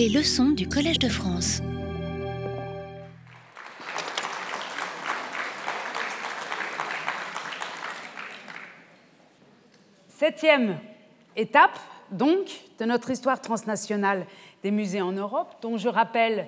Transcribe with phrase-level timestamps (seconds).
[0.00, 1.60] Les leçons du Collège de France.
[10.08, 10.78] Septième
[11.36, 11.78] étape,
[12.12, 14.24] donc, de notre histoire transnationale
[14.62, 16.46] des musées en Europe, dont je rappelle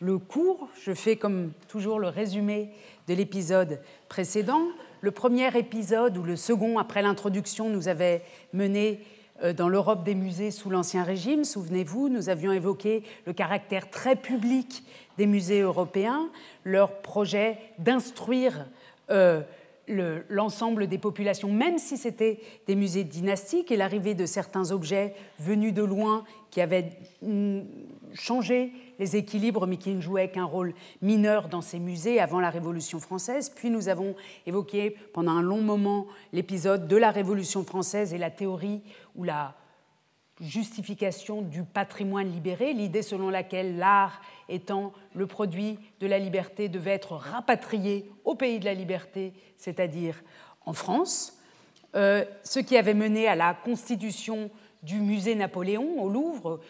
[0.00, 0.68] le cours.
[0.82, 2.70] Je fais comme toujours le résumé
[3.06, 4.62] de l'épisode précédent.
[5.02, 9.04] Le premier épisode, ou le second après l'introduction, nous avait mené
[9.56, 11.44] dans l'Europe des musées sous l'Ancien Régime.
[11.44, 14.82] Souvenez-vous, nous avions évoqué le caractère très public
[15.16, 16.30] des musées européens,
[16.64, 18.66] leur projet d'instruire
[19.10, 19.42] euh,
[20.28, 25.72] l'ensemble des populations, même si c'était des musées dynastiques, et l'arrivée de certains objets venus
[25.72, 26.90] de loin qui avaient
[27.22, 27.60] mm,
[28.12, 32.50] changé les équilibres, mais qui ne jouaient qu'un rôle mineur dans ces musées avant la
[32.50, 33.50] Révolution française.
[33.54, 34.14] Puis nous avons
[34.46, 38.82] évoqué pendant un long moment l'épisode de la Révolution française et la théorie
[39.18, 39.54] ou la
[40.40, 46.92] justification du patrimoine libéré, l'idée selon laquelle l'art étant le produit de la liberté devait
[46.92, 50.22] être rapatrié au pays de la liberté, c'est-à-dire
[50.64, 51.38] en France,
[51.96, 54.50] euh, ce qui avait mené à la constitution
[54.82, 56.60] du musée Napoléon au Louvre,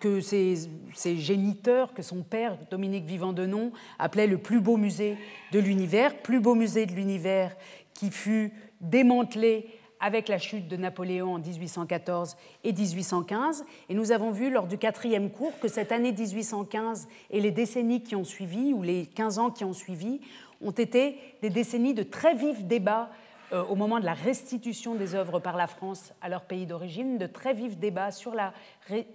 [0.00, 5.16] que ses, géniteurs, que son père, Dominique Vivant Denon, appelait le plus beau musée
[5.52, 7.56] de l'univers, plus beau musée de l'univers
[7.94, 13.64] qui fut démantelé avec la chute de Napoléon en 1814 et 1815.
[13.88, 18.02] Et nous avons vu lors du quatrième cours que cette année 1815 et les décennies
[18.02, 20.20] qui ont suivi, ou les 15 ans qui ont suivi,
[20.60, 23.10] ont été des décennies de très vifs débats
[23.52, 27.16] euh, au moment de la restitution des œuvres par la France à leur pays d'origine,
[27.16, 28.52] de très vifs débats sur la,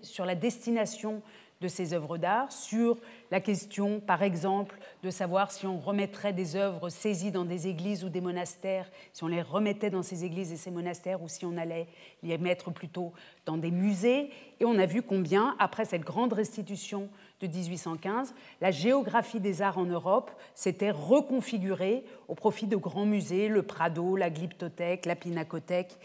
[0.02, 1.22] sur la destination
[1.64, 2.97] de ces œuvres d'art, sur
[3.31, 8.03] la question, par exemple, de savoir si on remettrait des œuvres saisies dans des églises
[8.03, 11.45] ou des monastères, si on les remettait dans ces églises et ces monastères, ou si
[11.45, 11.88] on allait
[12.22, 13.14] les mettre plutôt
[13.45, 14.30] dans des musées.
[14.59, 17.08] Et on a vu combien, après cette grande restitution
[17.39, 23.48] de 1815, la géographie des arts en Europe s'était reconfigurée au profit de grands musées,
[23.48, 25.98] le Prado, la Glyptothèque, la Pinacothèque,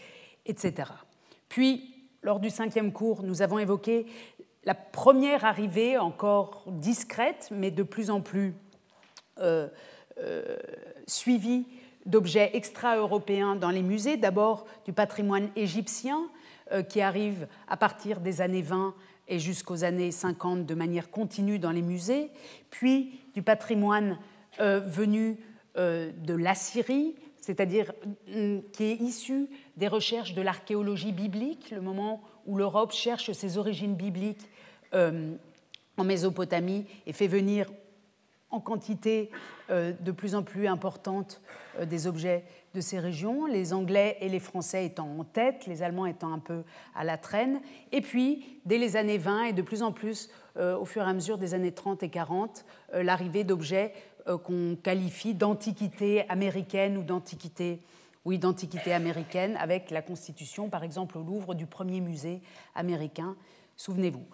[0.45, 0.89] etc.
[1.49, 4.05] Puis, lors du cinquième cours, nous avons évoqué
[4.69, 8.53] la première arrivée, encore discrète, mais de plus en plus
[9.39, 9.67] euh,
[10.19, 10.57] euh,
[11.07, 11.65] suivie,
[12.05, 16.29] d'objets extra-européens dans les musées, d'abord du patrimoine égyptien,
[16.71, 18.93] euh, qui arrive à partir des années 20
[19.27, 22.29] et jusqu'aux années 50 de manière continue dans les musées,
[22.69, 24.19] puis du patrimoine
[24.59, 25.37] venu
[25.75, 27.91] de l'Assyrie, c'est-à-dire
[28.27, 29.47] mm, qui est issu
[29.77, 34.47] des recherches de l'archéologie biblique, le moment où l'Europe cherche ses origines bibliques
[34.93, 35.35] euh,
[35.97, 37.69] en Mésopotamie et fait venir
[38.51, 39.29] en quantité
[39.69, 41.41] euh, de plus en plus importante
[41.77, 45.83] euh, des objets de ces régions, les Anglais et les Français étant en tête, les
[45.83, 46.63] Allemands étant un peu
[46.95, 47.59] à la traîne.
[47.91, 51.13] Et puis, dès les années 20 et de plus en plus au fur et à
[51.13, 53.93] mesure des années 30 et 40, l'arrivée d'objets
[54.43, 57.79] qu'on qualifie d'antiquité américaine ou d'antiquité
[58.25, 62.41] oui, d'antiquité américaine, avec la constitution, par exemple, au Louvre, du premier musée
[62.75, 63.35] américain.
[63.77, 64.25] Souvenez-vous.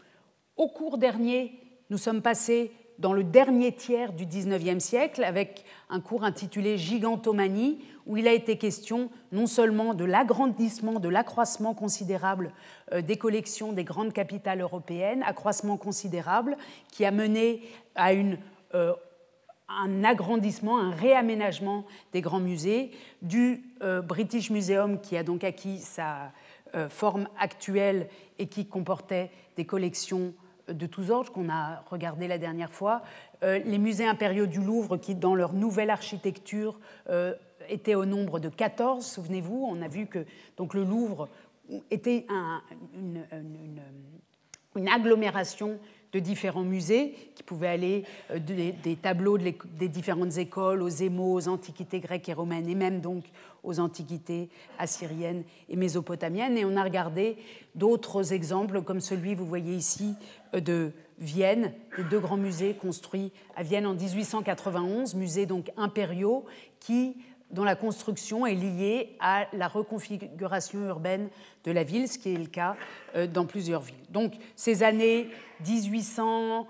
[0.58, 6.00] Au cours dernier, nous sommes passés dans le dernier tiers du XIXe siècle avec un
[6.00, 12.54] cours intitulé Gigantomanie, où il a été question non seulement de l'agrandissement, de l'accroissement considérable
[12.94, 16.56] euh, des collections des grandes capitales européennes, accroissement considérable
[16.90, 17.64] qui a mené
[17.96, 18.38] à une,
[18.76, 18.94] euh,
[19.68, 21.84] un agrandissement, un réaménagement
[22.14, 22.92] des grands musées,
[23.22, 26.32] du euh, British Museum qui a donc acquis sa
[26.90, 30.34] forme actuelle et qui comportait des collections
[30.68, 33.02] de tous ordres qu'on a regardé la dernière fois,
[33.44, 37.34] euh, les musées impériaux du Louvre qui, dans leur nouvelle architecture, euh,
[37.70, 40.26] étaient au nombre de 14, souvenez-vous, on a vu que
[40.58, 41.30] donc, le Louvre
[41.90, 42.28] était
[42.94, 43.26] une,
[44.76, 45.80] une, agglomération
[46.16, 51.50] de différents musées qui pouvaient aller euh, des, tableaux des différentes écoles aux émaux, aux
[51.50, 53.26] antiquités grecques et romaines et même donc
[53.64, 54.48] aux antiquités
[54.80, 56.58] assyriennes et mésopotamiennes.
[56.58, 57.36] Et on a regardé
[57.76, 60.16] d'autres exemples comme celui, vous voyez ici,
[60.54, 66.46] euh, de Vienne, des deux grands musées construits à Vienne en 1891, musées donc impériaux
[66.80, 67.18] qui
[67.56, 71.30] dont la construction est liée à la reconfiguration urbaine
[71.64, 72.76] de la ville, ce qui est le cas
[73.16, 73.96] euh, dans plusieurs villes.
[74.10, 75.30] Donc ces années
[75.66, 76.68] 1800,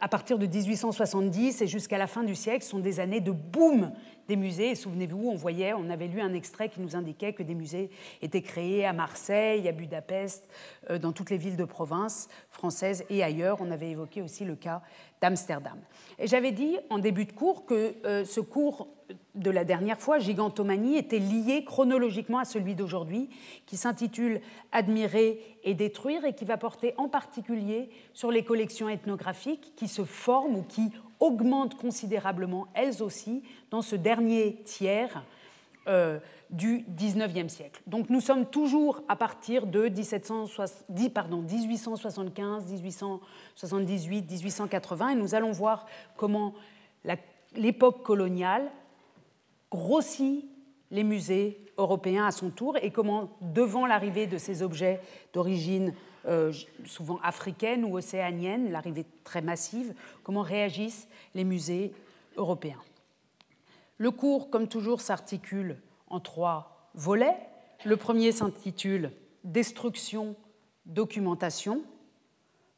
[0.00, 3.92] à partir de 1870 et jusqu'à la fin du siècle, sont des années de boom
[4.28, 4.70] des musées.
[4.70, 7.90] Et souvenez-vous, on voyait, on avait lu un extrait qui nous indiquait que des musées
[8.22, 10.48] étaient créés à Marseille, à Budapest,
[10.90, 13.58] euh, dans toutes les villes de province françaises et ailleurs.
[13.60, 14.82] On avait évoqué aussi le cas
[15.20, 15.78] d'Amsterdam.
[16.18, 18.88] Et j'avais dit en début de cours que euh, ce cours
[19.34, 23.28] de la dernière fois, Gigantomanie, était lié chronologiquement à celui d'aujourd'hui,
[23.66, 24.40] qui s'intitule
[24.72, 30.04] Admirer et détruire et qui va porter en particulier sur les collections ethnographiques qui se
[30.04, 30.90] forment ou qui
[31.24, 35.24] augmentent considérablement, elles aussi, dans ce dernier tiers
[35.88, 36.18] euh,
[36.50, 37.82] du XIXe siècle.
[37.86, 45.52] Donc nous sommes toujours à partir de 1770, pardon, 1875, 1878, 1880, et nous allons
[45.52, 45.86] voir
[46.16, 46.54] comment
[47.56, 48.70] l'époque coloniale
[49.70, 50.44] grossit
[50.90, 55.00] les musées européens à son tour et comment, devant l'arrivée de ces objets
[55.32, 55.94] d'origine
[56.84, 61.92] souvent africaine ou océanienne, l'arrivée très massive, comment réagissent les musées
[62.36, 62.82] européens.
[63.98, 67.36] Le cours, comme toujours, s'articule en trois volets.
[67.84, 69.12] Le premier s'intitule
[69.44, 70.36] Destruction,
[70.86, 71.82] documentation.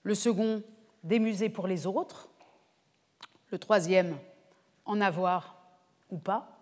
[0.02, 0.62] Le second,
[1.04, 2.28] Des musées pour les autres.
[3.50, 4.16] Le troisième,
[4.84, 5.56] En avoir
[6.10, 6.56] ou pas.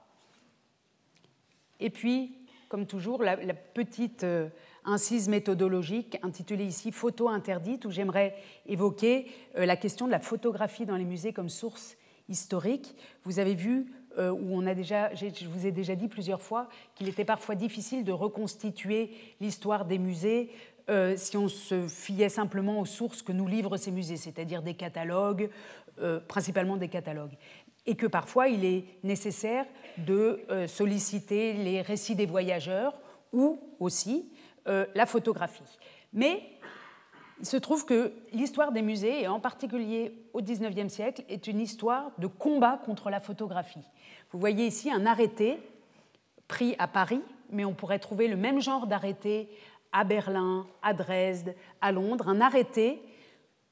[1.80, 2.36] Et puis,
[2.68, 4.48] comme toujours, la, petite euh,
[4.84, 8.34] incise méthodologique intitulée ici Photo interdite, où j'aimerais
[8.66, 9.26] évoquer
[9.56, 11.96] euh, la question de la photographie dans les musées comme source
[12.28, 12.94] historique.
[13.24, 16.68] Vous avez vu, euh, où on a déjà, je vous ai déjà dit plusieurs fois,
[16.94, 19.10] qu'il était parfois difficile de reconstituer
[19.40, 20.50] l'histoire des musées
[21.16, 25.48] si on se fiait simplement aux sources que nous livrent ces musées, c'est-à-dire des catalogues,
[26.28, 27.38] principalement des catalogues
[27.86, 29.66] et que parfois il est nécessaire
[29.98, 32.94] de euh, solliciter les récits des voyageurs
[33.32, 34.30] ou aussi
[34.68, 35.78] euh, la photographie.
[36.12, 36.42] Mais
[37.40, 41.60] il se trouve que l'histoire des musées, et en particulier au XIXe siècle, est une
[41.60, 43.84] histoire de combat contre la photographie.
[44.30, 45.58] Vous voyez ici un arrêté
[46.48, 49.48] pris à Paris, mais on pourrait trouver le même genre d'arrêté
[49.92, 53.02] à Berlin, à Dresde, à Londres, un arrêté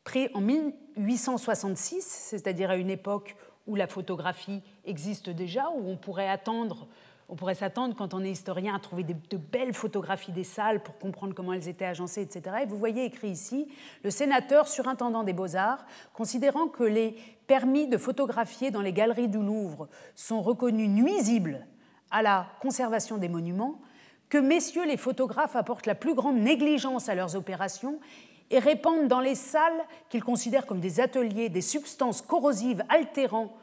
[0.05, 3.37] pris en 1866, c'est-à-dire à une époque
[3.67, 6.89] où la photographie existe déjà, où on pourrait attendre,
[7.29, 10.99] on pourrait s'attendre quand on est historien à trouver de, belles photographies des salles pour
[10.99, 12.57] comprendre comment elles étaient agencées, etc.
[12.63, 13.69] Et vous voyez écrit ici
[14.03, 17.17] le sénateur surintendant des beaux-arts, considérant que les
[17.47, 21.67] permis de photographier dans les galeries du Louvre sont reconnus nuisibles
[22.11, 23.81] à la conservation des monuments,
[24.29, 27.99] que messieurs les photographes apportent la plus grande négligence à leurs opérations
[28.51, 33.57] et répandent dans les salles qu'ils considèrent comme des ateliers des substances corrosives altérant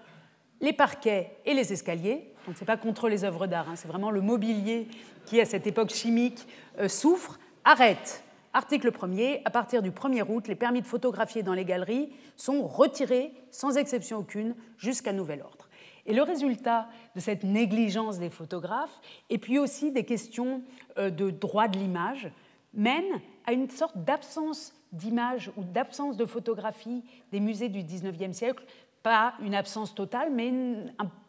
[0.62, 2.29] les parquets et les escaliers.
[2.46, 4.88] Donc ce n'est pas contre les œuvres d'art, hein, c'est vraiment le mobilier
[5.26, 6.48] qui, à cette époque chimique,
[6.80, 7.40] euh, souffre.
[7.64, 8.24] Arrête.
[8.54, 9.42] Article 1er.
[9.46, 13.78] À partir du 1er août, les permis de photographier dans les galeries sont retirés sans
[13.78, 15.70] exception aucune jusqu'à nouvel ordre.
[16.08, 19.00] Et le résultat de cette négligence des photographes,
[19.30, 20.64] et puis aussi des questions
[20.98, 22.32] euh, de droit de l'image,
[22.74, 28.64] mène à une sorte d'absence d'images ou d'absence de photographies des musées du XIXe siècle,
[29.04, 30.52] pas une absence totale, mais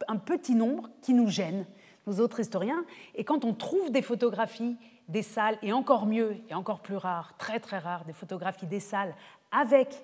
[0.07, 1.65] un, petit nombre qui nous gêne,
[2.07, 2.85] nous autres historiens.
[3.15, 4.77] Et quand on trouve des photographies
[5.07, 8.79] des salles, et encore mieux, et encore plus rare, très très rare, des photographies des
[8.79, 9.13] salles
[9.51, 10.03] avec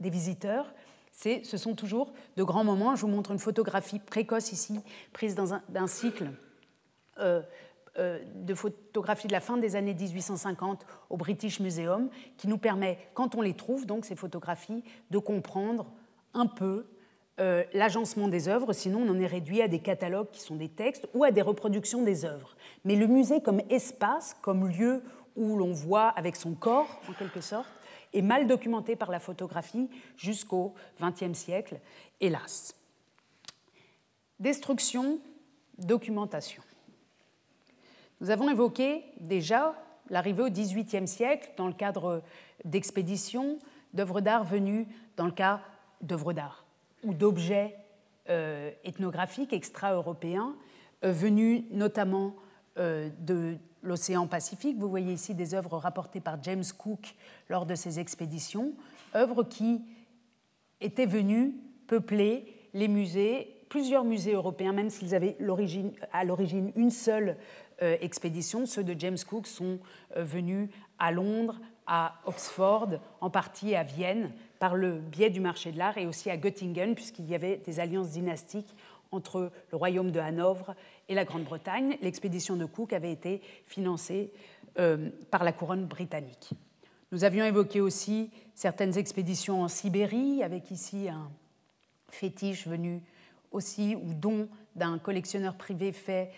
[0.00, 0.72] des visiteurs,
[1.12, 2.96] ce sont toujours de grands moments.
[2.96, 4.80] Je vous montre une photographie précoce ici,
[5.12, 6.32] prise dans un, cycle
[7.20, 7.40] euh,
[7.98, 12.98] euh, de photographies de la fin des années 1850 au British Museum, qui nous permet,
[13.14, 15.92] quand on les trouve, donc ces photographies, de comprendre
[16.34, 16.86] un peu
[17.40, 20.68] euh, l'agencement des œuvres, sinon on en est réduit à des catalogues qui sont des
[20.68, 22.54] textes ou à des reproductions des œuvres.
[22.84, 25.02] Mais le musée comme espace, comme lieu
[25.34, 27.68] où l'on voit avec son corps, en quelque sorte,
[28.12, 31.80] est mal documenté par la photographie jusqu'au XXe siècle,
[32.20, 32.76] hélas.
[34.38, 35.18] Destruction,
[35.78, 36.62] documentation.
[38.20, 39.74] Nous avons évoqué déjà
[40.08, 42.22] l'arrivée au XVIIIe siècle dans le cadre
[42.64, 43.58] d'expéditions
[43.92, 44.86] d'œuvres d'art venues
[45.16, 45.60] dans le cas
[46.04, 46.64] d'œuvres d'art
[47.02, 47.76] ou d'objets
[48.30, 50.54] euh, ethnographiques extra-européens
[51.04, 52.34] euh, venus notamment
[52.78, 54.78] euh, de l'océan Pacifique.
[54.78, 57.14] Vous voyez ici des œuvres rapportées par James Cook
[57.50, 58.72] lors de ses expéditions,
[59.14, 59.82] œuvres qui
[60.80, 61.54] étaient venues
[61.86, 65.36] peupler les musées, plusieurs musées européens, même s'ils avaient
[66.12, 67.36] à l'origine une seule
[67.80, 69.80] expéditions, ceux de James Cook, sont
[70.16, 75.78] venus à Londres, à Oxford, en partie à Vienne, par le biais du marché de
[75.78, 78.74] l'art, et aussi à Göttingen, puisqu'il y avait des alliances dynastiques
[79.12, 80.74] entre le royaume de Hanovre
[81.08, 81.96] et la Grande-Bretagne.
[82.02, 84.32] L'expédition de Cook avait été financée
[84.78, 86.50] euh, par la couronne britannique.
[87.12, 91.30] Nous avions évoqué aussi certaines expéditions en Sibérie, avec ici un
[92.08, 93.02] fétiche venu
[93.52, 96.32] aussi ou dont d'un collectionneur privé fait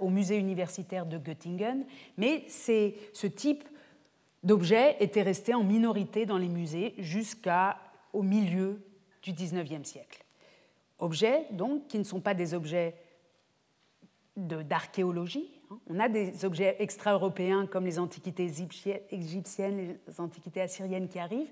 [0.00, 1.84] au musée universitaire de Göttingen,
[2.16, 3.68] mais ce type
[4.42, 8.82] d'objet était resté en minorité dans les musées jusqu'au milieu
[9.22, 10.24] du XIXe siècle.
[10.98, 12.94] Objets, donc, qui ne sont pas des objets
[14.36, 15.50] d'archéologie.
[15.70, 15.78] Hein.
[15.88, 18.50] On a des objets extra-européens comme les antiquités
[19.10, 21.50] égyptiennes, les antiquités assyriennes qui arrivent,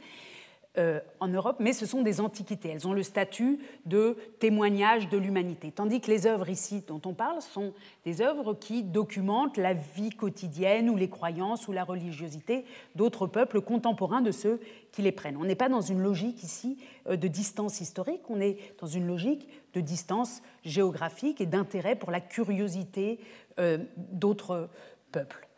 [0.79, 2.69] euh, en Europe, mais ce sont des antiquités.
[2.69, 5.73] Elles ont le statut de témoignage de l'humanité.
[5.73, 7.73] Tandis que les œuvres ici dont on parle sont
[8.05, 13.61] des œuvres qui documentent la vie quotidienne ou les croyances ou la religiosité d'autres peuples
[13.61, 14.61] contemporains de ceux
[14.93, 15.37] qui les prennent.
[15.37, 19.07] On n'est pas dans une logique ici euh, de distance historique, on est dans une
[19.07, 23.19] logique de distance géographique et d'intérêt pour la curiosité
[23.59, 24.69] euh, d'autres
[25.11, 25.49] peuples.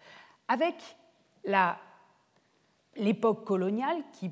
[0.49, 0.77] Avec
[2.97, 4.31] l'époque coloniale qui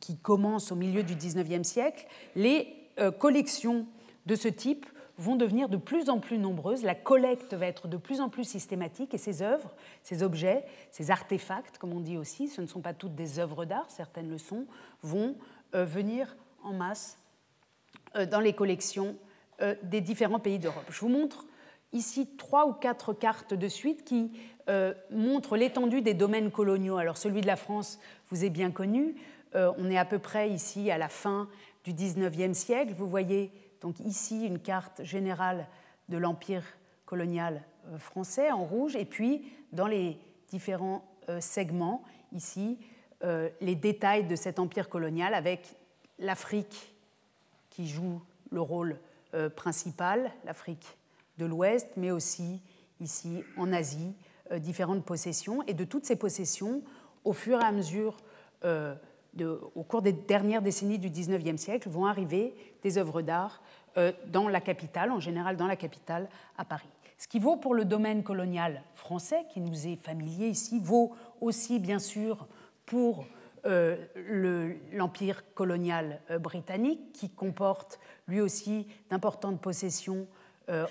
[0.00, 2.68] qui, commence au milieu du XIXe siècle, les
[2.98, 3.86] euh, collections
[4.26, 4.86] de ce type
[5.18, 8.44] vont devenir de plus en plus nombreuses, la collecte va être de plus en plus
[8.44, 12.82] systématique et ces œuvres, ces objets, ces artefacts, comme on dit aussi, ce ne sont
[12.82, 14.66] pas toutes des œuvres d'art, certaines le sont,
[15.02, 15.36] vont
[15.74, 17.18] euh, venir en masse
[18.14, 19.16] euh, dans les collections
[19.82, 20.84] des différents pays d'Europe.
[20.90, 21.46] Je vous montre
[21.92, 24.30] ici trois ou quatre cartes de suite qui
[25.10, 26.96] montrent l'étendue des domaines coloniaux.
[26.96, 27.98] Alors celui de la France,
[28.30, 29.16] vous est bien connu.
[29.56, 31.48] Euh, on est à peu près ici à la fin
[31.84, 32.92] du XIXe siècle.
[32.96, 35.66] Vous voyez donc ici une carte générale
[36.08, 36.62] de l'empire
[37.06, 40.18] colonial euh, français en rouge, et puis dans les
[40.50, 42.78] différents euh, segments, ici,
[43.60, 45.74] les détails de cet empire colonial avec
[46.18, 46.94] l'Afrique
[47.70, 48.20] qui joue
[48.50, 49.00] le rôle
[49.56, 50.86] principal, l'Afrique
[51.38, 52.60] de l'Ouest, mais aussi
[53.00, 54.14] ici en Asie,
[54.58, 55.62] différentes possessions.
[55.66, 56.82] Et de toutes ces possessions,
[57.24, 58.16] au fur et à mesure,
[58.64, 58.94] euh,
[59.74, 63.60] au cours des dernières décennies du XIXe siècle, vont arriver des œuvres d'art
[63.98, 66.88] euh, dans la capitale, en général dans la capitale, à Paris.
[67.18, 71.78] Ce qui vaut pour le domaine colonial français, qui nous est familier ici, vaut aussi
[71.78, 72.46] bien sûr
[72.86, 73.26] pour
[73.66, 73.96] euh,
[74.92, 77.98] l'empire colonial britannique, qui comporte
[78.28, 80.26] lui aussi d'importantes possessions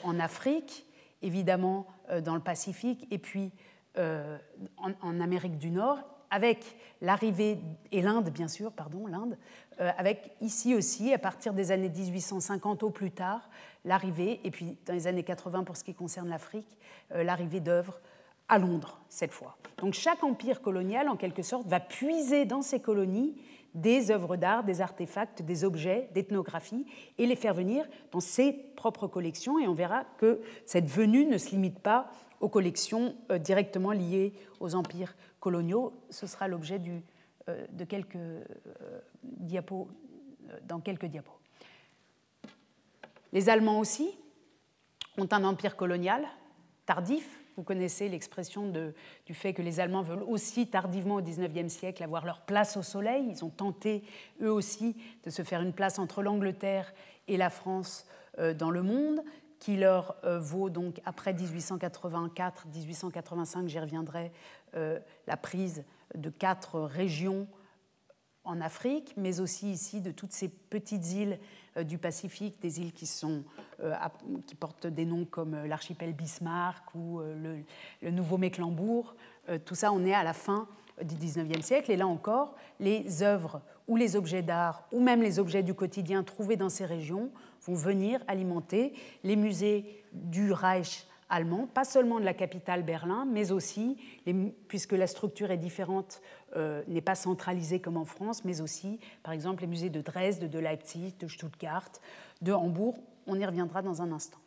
[0.03, 0.85] en Afrique,
[1.21, 1.87] évidemment
[2.23, 3.51] dans le Pacifique, et puis
[3.97, 7.59] en Amérique du Nord, avec l'arrivée,
[7.91, 9.37] et l'Inde bien sûr, pardon, l'Inde,
[9.79, 13.49] euh, avec ici aussi, à partir des années 1850 au plus tard,
[13.83, 16.77] l'arrivée, et puis dans les années 80 pour ce qui concerne l'Afrique,
[17.13, 17.99] euh, l'arrivée d'œuvres
[18.47, 19.57] à Londres cette fois.
[19.77, 23.35] Donc chaque empire colonial, en quelque sorte, va puiser dans ses colonies
[23.75, 26.85] des œuvres d'art, des artefacts, des objets, d'ethnographie,
[27.17, 29.59] et les faire venir dans ses propres collections.
[29.59, 34.33] Et on verra que cette venue ne se limite pas aux collections euh, directement liées
[34.59, 35.93] aux empires coloniaux.
[36.09, 36.81] Ce sera l'objet
[37.49, 38.43] euh, de quelques euh,
[39.23, 39.87] diapos,
[40.67, 41.37] dans quelques diapos.
[43.33, 44.09] Les Allemands aussi
[45.17, 46.25] ont un empire colonial
[46.85, 47.41] tardif.
[47.57, 48.71] Vous connaissez l'expression
[49.25, 52.83] du fait que les Allemands veulent aussi tardivement au XIXe siècle avoir leur place au
[52.83, 53.25] soleil.
[53.29, 54.03] Ils ont tenté
[54.41, 56.93] eux aussi de se faire une place entre l'Angleterre
[57.27, 58.05] et la France
[58.37, 59.23] dans le monde
[59.65, 64.31] qui leur euh, vaut donc après 1884-1885, j'y reviendrai,
[64.75, 65.83] euh, la prise
[66.13, 67.47] de quatre régions
[68.43, 71.37] en Afrique, mais aussi ici de toutes ces petites îles euh,
[71.83, 73.43] du Pacifique, des îles qui, sont,
[74.47, 77.57] qui portent des noms comme l'archipel Bismarck ou le,
[78.01, 79.15] le Nouveau-Mecklembourg.
[79.65, 80.67] tout ça, on est à la fin
[81.03, 85.39] du XIXe siècle, et là encore, les œuvres ou les objets d'art, ou même les
[85.39, 87.31] objets du quotidien trouvés dans ces régions,
[87.65, 93.51] vont venir alimenter les musées du Reich allemand, pas seulement de la capitale Berlin, mais
[93.51, 93.97] aussi,
[94.67, 96.21] puisque la structure est différente,
[96.55, 100.49] euh, n'est pas centralisée comme en France, mais aussi, par exemple, les musées de Dresde,
[100.49, 101.89] de Leipzig, de Stuttgart,
[102.41, 102.99] de Hambourg.
[103.27, 104.37] On y reviendra dans un instant.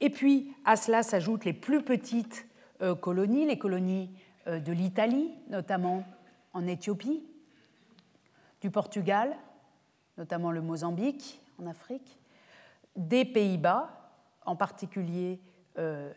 [0.00, 2.46] Et puis, à cela s'ajoutent les plus petites
[2.82, 4.10] euh, colonies, les colonies
[4.46, 6.04] euh, de l'Italie, notamment
[6.52, 7.22] en Éthiopie,
[8.60, 9.36] du Portugal,
[10.18, 12.18] notamment le Mozambique en Afrique,
[12.96, 14.12] des Pays-Bas,
[14.44, 15.40] en particulier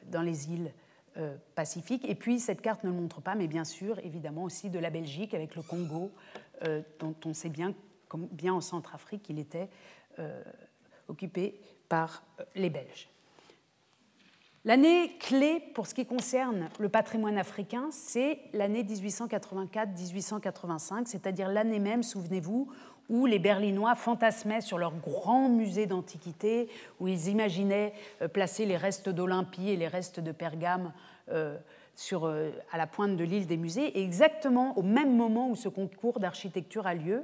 [0.07, 0.73] dans les îles
[1.17, 2.09] euh, pacifiques.
[2.09, 4.89] Et puis, cette carte ne le montre pas, mais bien sûr, évidemment aussi de la
[4.89, 6.11] Belgique avec le Congo,
[6.63, 7.75] euh, dont on sait bien,
[8.07, 9.69] comme bien en Centrafrique, qu'il était
[11.07, 12.23] occupé par
[12.55, 13.09] les Belges.
[14.65, 22.01] L'année clé pour ce qui concerne le patrimoine africain, c'est l'année 1884-1885, c'est-à-dire l'année même,
[22.01, 22.71] souvenez-vous,
[23.09, 26.69] où les Berlinois fantasmaient sur leur grand musée d'antiquité,
[26.99, 30.93] où ils imaginaient euh, placer les restes d'Olympie et les restes de Pergame
[31.29, 31.57] euh,
[31.95, 33.97] sur, euh, à la pointe de l'île des musées.
[33.97, 37.23] Et exactement au même moment où ce concours d'architecture a lieu,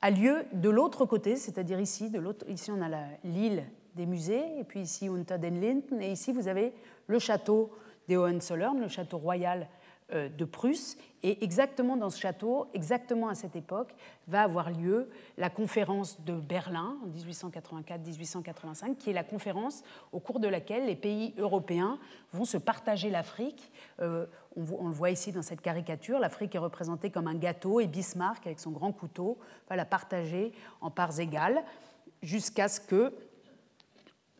[0.00, 2.88] a lieu de l'autre côté, c'est-à-dire ici, de ici on a
[3.24, 3.64] l'île
[3.94, 6.72] des musées, et puis ici Unter den Linden, et ici vous avez
[7.08, 7.72] le château
[8.06, 9.68] des Hohenzollern, le château royal
[10.12, 10.96] de Prusse.
[11.22, 13.92] Et exactement dans ce château, exactement à cette époque,
[14.28, 20.38] va avoir lieu la conférence de Berlin en 1884-1885, qui est la conférence au cours
[20.38, 21.98] de laquelle les pays européens
[22.32, 23.72] vont se partager l'Afrique.
[24.00, 27.86] Euh, on, le voit ici dans cette caricature, l'Afrique est représentée comme un gâteau et
[27.86, 29.38] Bismarck, avec son grand couteau,
[29.68, 31.64] va la partager en parts égales
[32.22, 33.12] jusqu'à ce que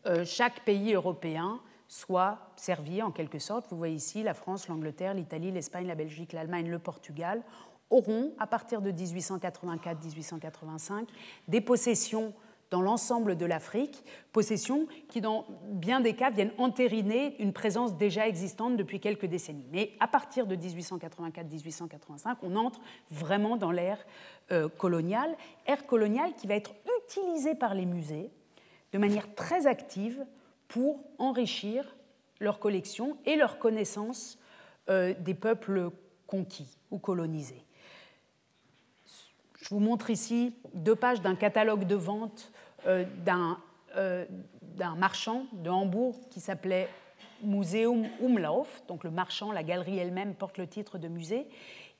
[0.05, 1.59] euh, chaque pays européen
[1.89, 3.65] soit servi en quelque sorte.
[3.69, 7.43] Vous voyez ici la France, l'Angleterre, l'Italie, l'Espagne, la Belgique, l'Allemagne, le Portugal
[7.89, 11.07] auront, à partir de 1884-1885,
[11.47, 12.33] des possessions
[12.69, 18.27] dans l'ensemble de l'Afrique, possessions qui, dans bien des cas, viennent entériner une présence déjà
[18.27, 19.67] existante depuis quelques décennies.
[19.71, 22.79] Mais à partir de 1884-1885, on entre
[23.09, 24.05] vraiment dans l'ère
[24.51, 28.29] euh, coloniale, ère coloniale qui va être utilisée par les musées
[28.93, 30.23] de manière très active
[30.69, 31.83] pour enrichir
[32.39, 34.39] leur collection et leur connaissance
[34.89, 35.89] euh, des peuples
[36.25, 37.65] conquis ou colonisés.
[39.61, 42.51] Je vous montre ici deux pages d'un catalogue de vente
[42.87, 43.03] euh,
[43.97, 44.25] euh,
[44.61, 46.87] d'un marchand de Hambourg qui s'appelait
[47.43, 51.47] Museum Umlauf, donc le marchand, la galerie elle-même porte le titre de musée,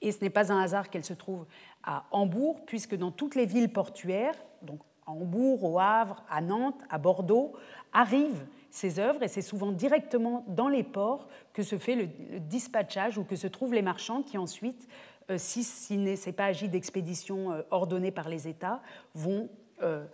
[0.02, 1.46] et ce n'est pas un hasard qu'elle se trouve
[1.84, 6.82] à Hambourg, puisque dans toutes les villes portuaires, donc à Hambourg, au Havre, à Nantes,
[6.90, 7.54] à Bordeaux,
[7.92, 12.08] arrivent ces œuvres, et c'est souvent directement dans les ports que se fait le,
[12.40, 14.88] dispatchage ou que se trouvent les marchands qui ensuite,
[15.30, 18.82] euh, si ce n'est pas agi d'expédition euh, ordonnée par les États,
[19.16, 19.50] vont
[19.82, 20.06] euh,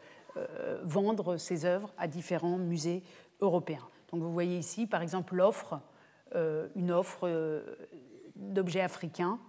[0.84, 3.04] vendre ces œuvres à différents musées
[3.40, 3.88] européens.
[4.12, 5.80] Donc vous voyez ici, par exemple, l'offre,
[6.76, 7.64] une offre
[8.36, 9.40] d'objets africains,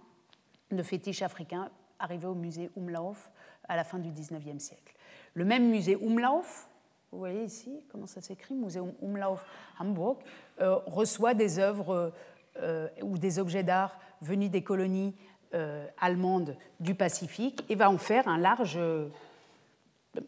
[0.71, 3.31] de fétiches africains, arrivés au musée Umlauf
[3.67, 4.95] à la fin du XIXe siècle.
[5.33, 6.69] Le même musée Umlauf,
[7.17, 9.43] vous voyez ici comment ça s'écrit, Museum Umlauf
[9.79, 10.19] Hamburg,
[10.61, 12.13] euh, reçoit des œuvres
[12.57, 15.15] euh, ou des objets d'art venus des colonies
[15.55, 18.77] euh, allemandes du Pacifique et va en faire un large,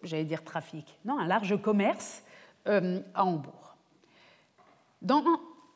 [0.01, 2.23] j'allais dire trafic, non, un large commerce
[2.65, 3.75] à Hambourg.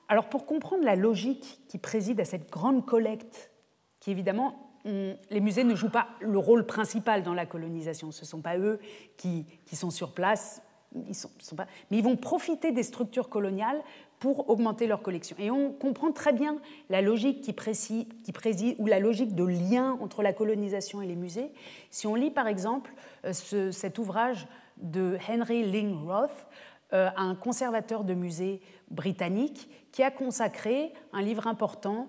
[0.08, 3.52] Alors pour comprendre la logique qui préside à cette grande collecte,
[4.00, 8.12] qui évidemment les musées ne jouent pas le rôle principal dans la colonisation.
[8.12, 8.80] Ce ne sont pas eux
[9.16, 10.62] qui, sont sur place
[10.96, 13.82] mais ils vont profiter des structures coloniales
[14.20, 15.36] pour augmenter leur collection.
[15.40, 16.58] Et on comprend très bien
[16.90, 21.52] la logique qui, préside, ou la logique de lien entre la colonisation et les musées.
[21.90, 22.94] Si on lit par exemple
[23.26, 26.48] euh, cet ouvrage de Henry Ling Roth,
[26.94, 32.08] euh, un conservateur de musées britannique, qui a consacré un livre important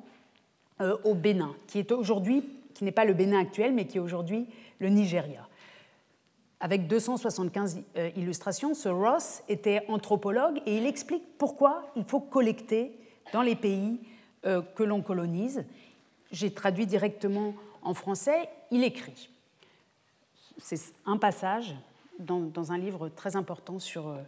[0.80, 2.44] euh, au Bénin, qui est aujourd'hui,
[2.74, 4.46] qui n'est pas le Bénin actuel, mais qui est aujourd'hui
[4.78, 5.48] le Nigeria
[6.64, 12.98] avec 275 euh, illustrations, ce Ross était anthropologue et il explique pourquoi il faut collecter
[13.34, 14.00] dans les pays
[14.46, 15.66] euh, que l'on colonise.
[16.32, 19.28] J'ai traduit directement en français, il écrit.
[20.56, 21.76] C'est un passage
[22.18, 24.22] dans, un livre très important sur, euh,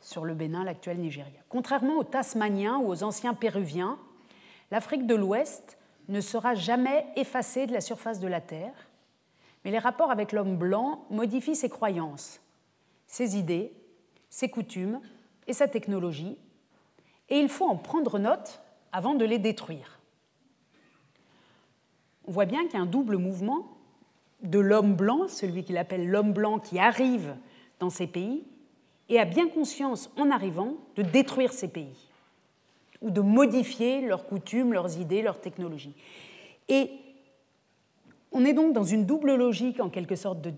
[0.00, 1.40] sur le Bénin, l'actuel Nigeria.
[1.48, 3.98] Contrairement aux Tasmaniens ou aux anciens Péruviens,
[4.70, 8.86] l'Afrique de l'Ouest ne sera jamais effacée de la surface de la Terre
[9.64, 12.40] mais les rapports avec l'homme blanc modifient ses croyances,
[13.06, 13.72] ses idées,
[14.30, 15.00] ses coutumes
[15.46, 16.36] et sa technologie,
[17.28, 18.60] et il faut en prendre note
[18.92, 20.00] avant de les détruire.
[22.26, 23.68] On voit bien qu'il y a un double mouvement
[24.42, 27.34] de l'homme blanc, celui qu'il appelle l'homme blanc qui arrive
[27.78, 28.44] dans ces pays,
[29.08, 32.08] et a bien conscience en arrivant de détruire ces pays,
[33.00, 35.94] ou de modifier leurs coutumes, leurs idées, leurs technologies.
[38.32, 40.52] On est donc dans une double logique, en quelque sorte, de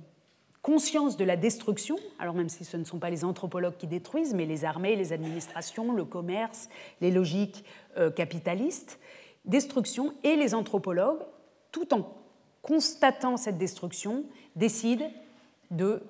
[0.63, 4.33] conscience de la destruction, alors même si ce ne sont pas les anthropologues qui détruisent,
[4.33, 6.71] mais les armées, les administrations, le commerce,
[7.03, 7.65] les logiques
[7.99, 8.99] euh, capitalistes,
[9.45, 11.23] destruction, et les anthropologues,
[11.71, 12.11] tout en
[12.63, 14.25] constatant cette destruction,
[14.57, 15.11] décident
[15.71, 16.03] de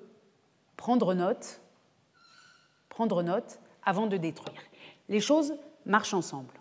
[0.77, 1.59] prendre note,
[2.87, 4.61] prendre note avant de détruire.
[5.09, 6.53] Les choses marchent ensemble.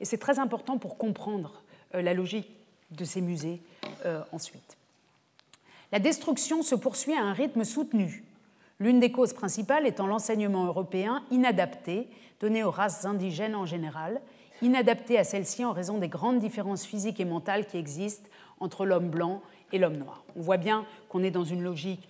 [0.00, 1.62] Et c'est très important pour comprendre
[1.94, 2.50] euh, la logique
[2.92, 3.60] de ces musées
[4.06, 4.76] euh, ensuite.
[5.90, 8.24] La destruction se poursuit à un rythme soutenu,
[8.78, 12.08] l'une des causes principales étant l'enseignement européen inadapté
[12.40, 14.20] donné aux races indigènes en général,
[14.62, 18.28] inadapté à celles-ci en raison des grandes différences physiques et mentales qui existent
[18.60, 20.24] entre l'homme blanc et l'homme noir.
[20.36, 22.08] On voit bien qu'on est dans une logique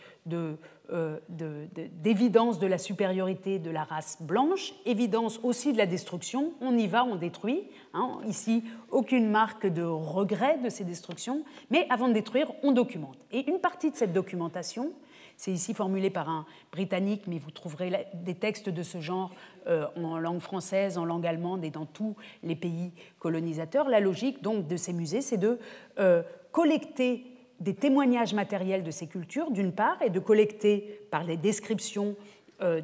[1.28, 6.52] d'évidence de, de, la supériorité de la race blanche, évidence aussi de la destruction.
[6.60, 7.64] On y va, on détruit.
[7.94, 8.18] Hein.
[8.26, 13.16] Ici, aucune marque de regret de ces destructions, mais avant de détruire, on documente.
[13.30, 14.92] Et une partie de cette documentation,
[15.36, 19.32] c'est ici formulé par un Britannique, mais vous trouverez des textes de ce genre
[19.66, 23.88] euh, en langue française, en langue allemande et dans tous les pays colonisateurs.
[23.88, 25.58] La logique donc de ces musées, c'est de
[25.98, 27.24] euh, collecter
[27.62, 32.16] des témoignages matériels de ces cultures, d'une part, et de collecter par les descriptions
[32.60, 32.80] euh,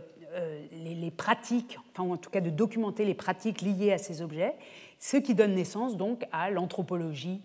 [0.73, 4.55] les, pratiques, enfin en tout cas de documenter les pratiques liées à ces objets,
[4.99, 7.41] ce qui donne naissance donc à l'anthropologie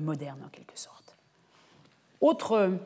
[0.00, 1.16] moderne en quelque sorte.
[2.20, 2.78] Autre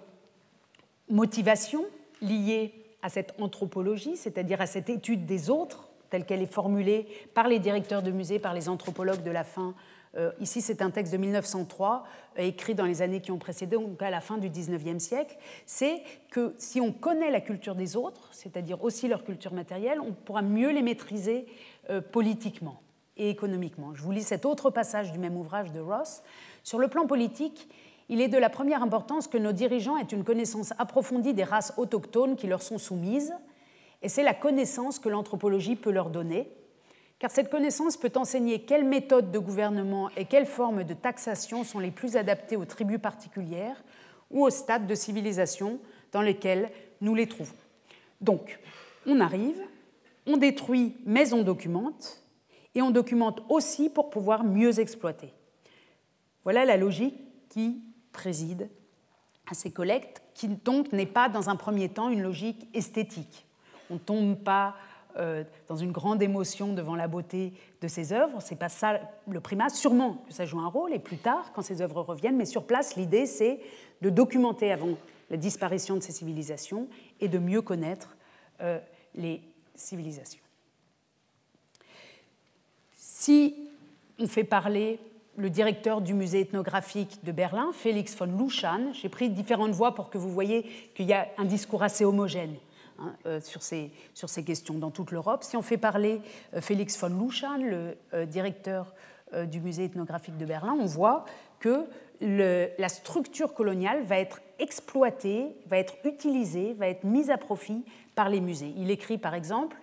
[1.10, 1.84] motivation
[2.22, 2.72] liée
[3.02, 7.58] à cette anthropologie, c'est-à-dire à cette étude des autres, telle qu'elle est formulée par les
[7.58, 9.74] directeurs de musées, par les anthropologues de la fin.
[10.16, 12.04] Euh, ici, c'est un texte de 1903,
[12.38, 15.36] euh, écrit dans les années qui ont précédé, donc à la fin du 19e siècle.
[15.66, 20.12] C'est que si on connaît la culture des autres, c'est-à-dire aussi leur culture matérielle, on
[20.12, 21.46] pourra mieux les maîtriser
[21.90, 22.80] euh, politiquement
[23.16, 23.94] et économiquement.
[23.94, 26.22] Je vous lis cet autre passage du même ouvrage de Ross.
[26.62, 27.68] Sur le plan politique,
[28.08, 31.74] il est de la première importance que nos dirigeants aient une connaissance approfondie des races
[31.76, 33.34] autochtones qui leur sont soumises,
[34.02, 36.48] et c'est la connaissance que l'anthropologie peut leur donner,
[37.18, 41.78] car cette connaissance peut enseigner quelles méthodes de gouvernement et quelles formes de taxation sont
[41.78, 43.82] les plus adaptées aux tribus particulières
[44.30, 45.78] ou aux stades de civilisation
[46.12, 47.54] dans lesquels nous les trouvons.
[48.20, 48.58] Donc,
[49.06, 49.60] on arrive,
[50.26, 52.22] on détruit, mais on documente,
[52.74, 55.32] et on documente aussi pour pouvoir mieux exploiter.
[56.44, 58.68] Voilà la logique qui préside
[59.50, 63.46] à ces collectes, qui donc n'est pas dans un premier temps une logique esthétique.
[63.88, 64.74] On ne tombe pas
[65.18, 69.40] euh, dans une grande émotion devant la beauté de ces œuvres, c'est pas ça le
[69.40, 72.44] primat, sûrement que ça joue un rôle, et plus tard, quand ces œuvres reviennent, mais
[72.44, 73.60] sur place, l'idée c'est
[74.02, 74.96] de documenter avant
[75.30, 76.88] la disparition de ces civilisations
[77.20, 78.16] et de mieux connaître
[78.60, 78.78] euh,
[79.14, 79.40] les
[79.74, 80.42] civilisations.
[82.92, 83.54] Si
[84.18, 84.98] on fait parler
[85.36, 88.92] le directeur du musée ethnographique de Berlin, Félix von Luschan.
[88.92, 90.62] J'ai pris différentes voix pour que vous voyez
[90.94, 92.54] qu'il y a un discours assez homogène
[92.98, 95.42] hein, euh, sur, ces, sur, ces, questions dans toute l'Europe.
[95.42, 96.20] Si on fait parler
[96.54, 98.94] euh, Félix von Luschan, le euh, directeur
[99.48, 101.24] du musée ethnographique de Berlin, on voit
[101.58, 101.86] que
[102.20, 108.28] la structure coloniale va être exploitée, va être utilisée, va être mise à profit par
[108.28, 108.72] les musées.
[108.76, 109.76] Il écrit par exemple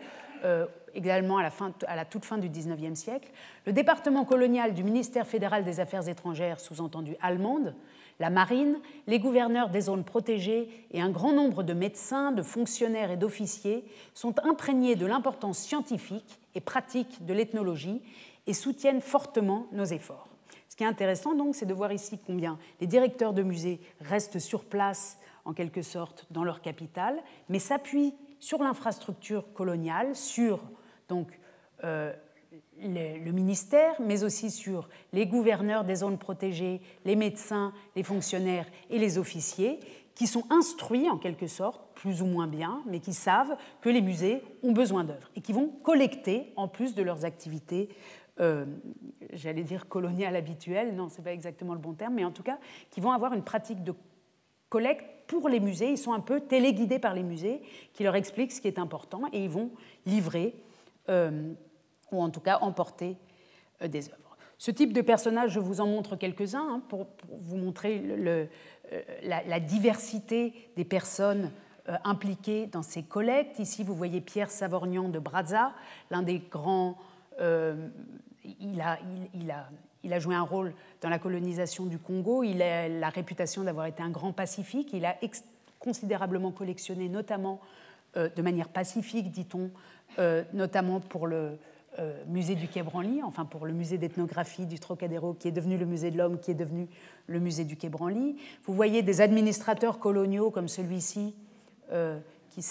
[0.94, 3.30] également à la, fin, à la toute fin du XIXe siècle,
[3.66, 7.76] le département colonial du ministère fédéral des Affaires étrangères, sous-entendu allemande,
[8.20, 13.12] la marine, les gouverneurs des zones protégées et un grand nombre de médecins, de fonctionnaires
[13.12, 18.02] et d'officiers sont imprégnés de l'importance scientifique et pratique de l'ethnologie
[18.48, 20.28] et soutiennent fortement nos efforts.
[20.70, 24.40] Ce qui est intéressant donc, c'est de voir ici combien les directeurs de musées restent
[24.40, 30.60] sur place en quelque sorte dans leur capitale, mais s'appuient sur l'infrastructure coloniale, sur
[31.10, 31.40] donc
[31.84, 32.14] euh,
[32.82, 39.00] le, ministère, mais aussi sur les gouverneurs des zones protégées, les médecins, les fonctionnaires et
[39.00, 39.80] les officiers,
[40.16, 44.02] qui sont instruits en quelque sorte, plus ou moins bien, mais qui savent que les
[44.02, 47.90] musées ont besoin d'œuvres et qui vont collecter, en plus de leurs activités,
[48.40, 48.66] euh,
[49.32, 52.44] j'allais dire coloniales habituelles, non, ce n'est pas exactement le bon terme, mais en tout
[52.44, 52.58] cas,
[52.90, 53.94] qui vont avoir une pratique de
[54.70, 55.90] collecte pour les musées.
[55.90, 57.62] Ils sont un peu téléguidés par les musées
[57.94, 59.70] qui leur expliquent ce qui est important et ils vont
[60.06, 60.56] livrer
[61.10, 61.54] euh,
[62.14, 63.18] ou en tout cas emporter
[63.82, 64.38] euh, des œuvres.
[64.58, 67.08] Ce type de personnage, je vous en montre quelques-uns hein, pour,
[67.42, 68.46] vous montrer euh,
[69.24, 71.52] la, diversité des personnes
[72.06, 73.60] impliquées dans ces collectes.
[73.60, 75.74] Ici, vous voyez Pierre Savorgnan de Brazza,
[76.12, 76.98] l'un des grands.
[77.42, 82.44] il, a, joué un rôle dans la colonisation du Congo.
[82.44, 84.94] Il a la réputation d'avoir été un grand pacifique.
[84.94, 85.18] Il a
[85.80, 87.60] considérablement collectionné, notamment
[88.16, 89.72] de manière pacifique, dit-on,
[90.20, 91.58] euh, notamment pour le
[92.00, 95.78] euh, musée du Quai Branly, enfin pour le musée d'ethnographie du Trocadéro, qui est devenu
[95.78, 96.88] le musée de l'homme, qui est devenu
[97.28, 98.36] le musée du Quai Branly.
[98.66, 101.36] Vous voyez des administrateurs coloniaux comme celui-ci,
[101.92, 102.64] euh, qui,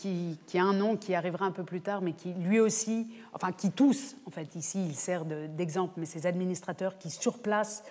[0.46, 3.52] qui, a un nom qui arrivera un peu plus tard, mais qui lui aussi, enfin
[3.52, 7.84] qui tous, en fait, ici il sert d'exemple, mais ces administrateurs qui sur place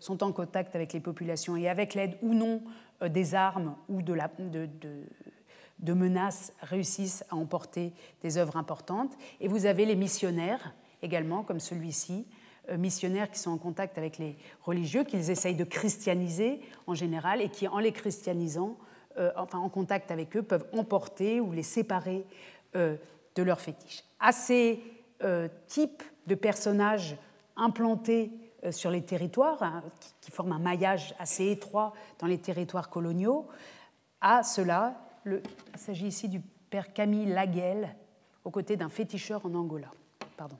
[0.00, 2.60] sont en contact avec les populations et avec l'aide ou non
[3.08, 4.68] des armes ou de, la, de
[5.94, 9.16] menaces réussissent à emporter des œuvres importantes.
[9.40, 12.26] Et vous avez les missionnaires également, comme celui-ci,
[12.70, 17.40] euh, missionnaires qui sont en contact avec les religieux, qu'ils essayent de christianiser en général,
[17.40, 18.76] et qui, en les christianisant,
[19.18, 22.26] euh, enfin en contact avec eux, peuvent emporter ou les séparer
[22.74, 22.96] euh,
[23.36, 24.02] de leur fétiche.
[24.20, 24.82] À ces
[25.66, 27.16] types de personnages
[27.56, 28.30] implantés
[28.70, 29.82] sur les territoires, hein,
[30.20, 33.46] qui, forment un maillage assez étroit dans les territoires coloniaux.
[34.20, 37.94] À cela, il s'agit ici du père Camille Laguel,
[38.44, 39.90] aux côtés d'un féticheur en Angola.
[40.36, 40.56] Pardon.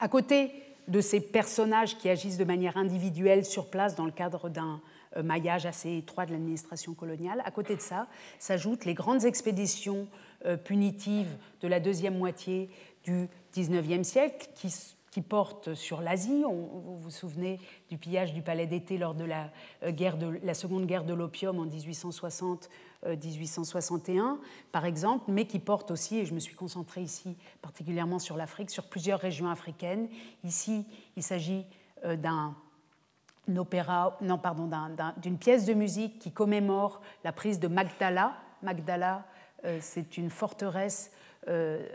[0.00, 0.52] À côté
[0.88, 4.80] de ces personnages qui agissent de manière individuelle sur place dans le cadre d'un
[5.16, 7.42] euh, maillage assez étroit de l'administration coloniale.
[7.44, 8.06] À côté de ça,
[8.38, 10.08] s'ajoutent les grandes expéditions
[10.44, 12.68] euh, punitives de la deuxième moitié
[13.04, 14.74] du XIXe siècle qui,
[15.22, 16.42] portent sur l'Asie.
[16.42, 19.50] Vous vous souvenez du pillage du palais d'été lors de la,
[19.82, 24.38] euh, guerre de la seconde guerre de l'opium en 1860-1861,
[24.72, 28.70] par exemple, mais qui portent aussi, et je me suis concentrée ici particulièrement sur l'Afrique,
[28.70, 30.08] sur plusieurs régions africaines.
[30.42, 31.64] Ici, il s'agit
[32.04, 32.54] d'un
[33.56, 34.70] opéra, non, pardon,
[35.18, 38.34] d'une pièce de musique qui commémore la prise de Magdala.
[38.62, 39.24] Magdala,
[39.64, 41.12] euh, c'est une forteresse
[41.48, 41.86] euh,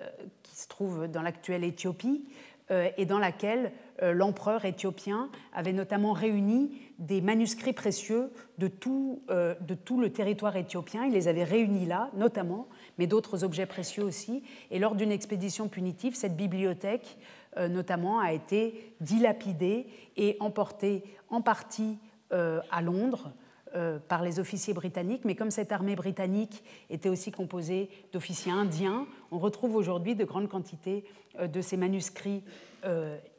[0.44, 2.32] qui se trouve dans l'actuelle Éthiopie euh,
[2.70, 10.00] et dans laquelle l'empereur éthiopien avait notamment réuni des manuscrits précieux de tout, de tout
[10.00, 11.06] le territoire éthiopien.
[11.06, 14.44] Il les avait réunis là, notamment, mais d'autres objets précieux aussi.
[14.70, 17.18] Et lors d'une expédition punitive, cette bibliothèque
[17.58, 21.98] euh, notamment, a été dilapidé et emporté en partie
[22.32, 23.32] euh, à Londres
[23.76, 29.08] euh, par les officiers britanniques, mais comme cette armée britannique était aussi composée d'officiers indiens,
[29.32, 31.04] on retrouve aujourd'hui de grandes quantités
[31.40, 32.44] de ces manuscrits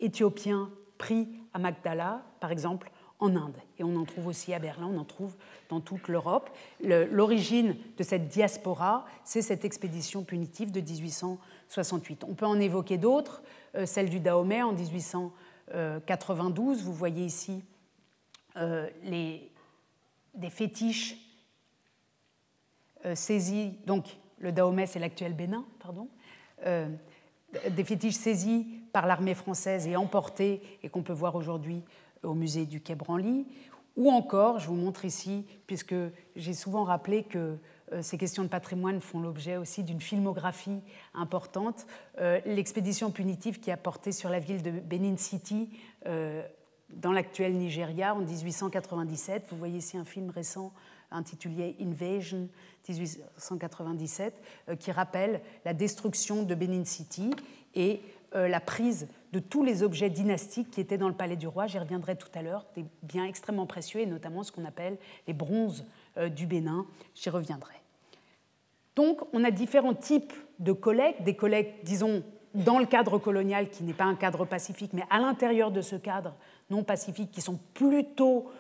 [0.00, 2.90] éthiopiens pris à Magdala, par exemple
[3.20, 3.56] en Inde.
[3.78, 5.36] Et on en trouve aussi à Berlin, on en trouve
[5.68, 6.50] dans toute l'Europe.
[6.82, 12.24] L'origine de cette diaspora, c'est cette expédition punitive de 1868.
[12.24, 13.42] On peut en évoquer d'autres.
[13.76, 16.82] Euh, celle du Dahomey en 1892.
[16.82, 17.62] Vous voyez ici
[18.56, 19.49] euh, les,
[20.34, 21.16] des fétiches
[23.04, 24.04] euh, saisis, donc
[24.38, 26.08] le Dahomey c'est l'actuel Bénin, pardon,
[27.70, 31.82] des fétiches saisis par l'armée française et emportés et qu'on peut voir aujourd'hui
[32.22, 33.46] au musée du Quai Branly,
[33.96, 35.94] ou encore, je vous montre ici, puisque
[36.36, 37.58] j'ai souvent rappelé que
[37.92, 40.80] euh, ces questions de patrimoine font l'objet aussi d'une filmographie
[41.12, 41.86] importante.
[42.20, 45.70] Euh, l'expédition punitive qui a porté sur la ville de Benin City
[46.06, 46.42] euh,
[46.96, 49.46] dans l'actuel Nigeria en 1897.
[49.50, 50.72] Vous voyez ici un film récent
[51.11, 52.48] intitulé Invasion
[52.88, 54.35] 1897
[54.79, 57.31] qui rappelle la destruction de Benin City
[57.74, 58.00] et
[58.33, 61.66] la prise de tous les objets dynastiques qui étaient dans le palais du roi.
[61.66, 65.33] J'y reviendrai tout à l'heure, des biens extrêmement précieux et notamment ce qu'on appelle les
[65.33, 65.85] bronzes
[66.37, 66.87] du Bénin.
[67.14, 67.74] J'y reviendrai.
[68.94, 72.22] Donc, on a différents types de collectes, des collectes, disons,
[72.54, 75.96] dans le cadre colonial, qui n'est pas un cadre pacifique, mais à l'intérieur de ce
[75.96, 76.34] cadre
[76.70, 78.50] non pacifique, qui sont plutôt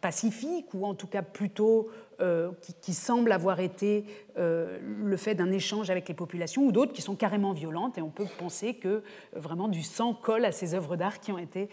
[0.00, 1.88] pacifiques, ou en tout cas plutôt
[2.20, 2.50] euh,
[2.82, 4.04] qui, semblent avoir été
[4.36, 8.02] euh, le fait d'un échange avec les populations, ou d'autres qui sont carrément violentes, et
[8.02, 9.02] on peut penser que euh,
[9.34, 11.68] vraiment du sang colle à ces œuvres d'art qui ont été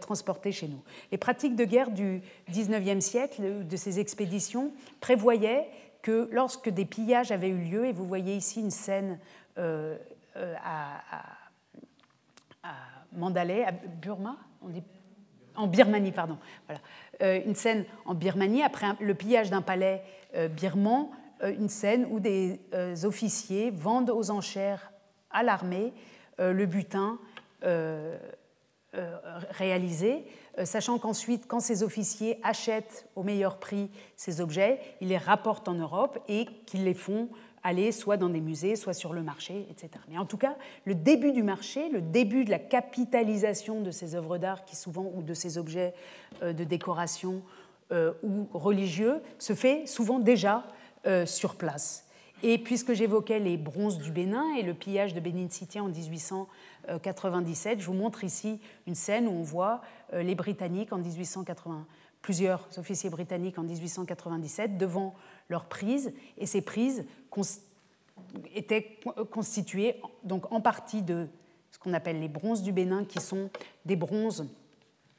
[0.00, 0.80] transportées chez nous.
[1.10, 5.68] Les pratiques de guerre du XIXe siècle, de ces expéditions, prévoyaient
[6.02, 9.18] que lorsque des pillages avaient eu lieu, et vous voyez ici une scène
[10.36, 11.02] euh, à,
[13.12, 14.36] Mandalay, à Burma,
[15.56, 16.80] en Birmanie, pardon, voilà,
[17.20, 20.02] euh, une scène en Birmanie après le pillage d'un palais
[20.56, 21.08] birman,
[21.42, 22.58] une scène où des
[23.04, 24.92] officiers vendent aux enchères
[25.30, 25.92] à l'armée
[26.38, 27.18] le butin
[29.50, 30.24] réalisé
[30.58, 35.68] euh, sachant qu'ensuite, quand ces officiers achètent au meilleur prix ces objets, ils les rapportent
[35.68, 37.28] en Europe et qu'ils les font
[37.62, 39.90] aller soit dans des musées, soit sur le marché, etc.
[40.08, 44.14] Mais en tout cas, le début du marché, le début de la capitalisation de ces
[44.14, 45.94] œuvres d'art qui souvent ou de ces objets
[46.42, 47.42] euh, de décoration
[47.92, 50.64] euh, ou religieux se fait souvent déjà
[51.26, 52.06] sur place.
[52.44, 57.80] Et puisque j'évoquais les bronzes du Bénin et le pillage de Benin City en 1897,
[57.80, 59.80] je vous montre ici une scène où on voit
[60.12, 61.86] euh, les Britanniques en 1880,
[62.20, 65.14] plusieurs officiers britanniques en 1897 devant
[65.48, 67.04] leurs prises, et ces prises
[68.54, 69.00] étaient
[69.30, 71.28] constituées donc en partie de
[71.70, 73.50] ce qu'on appelle les bronzes du Bénin, qui sont
[73.84, 74.46] des bronzes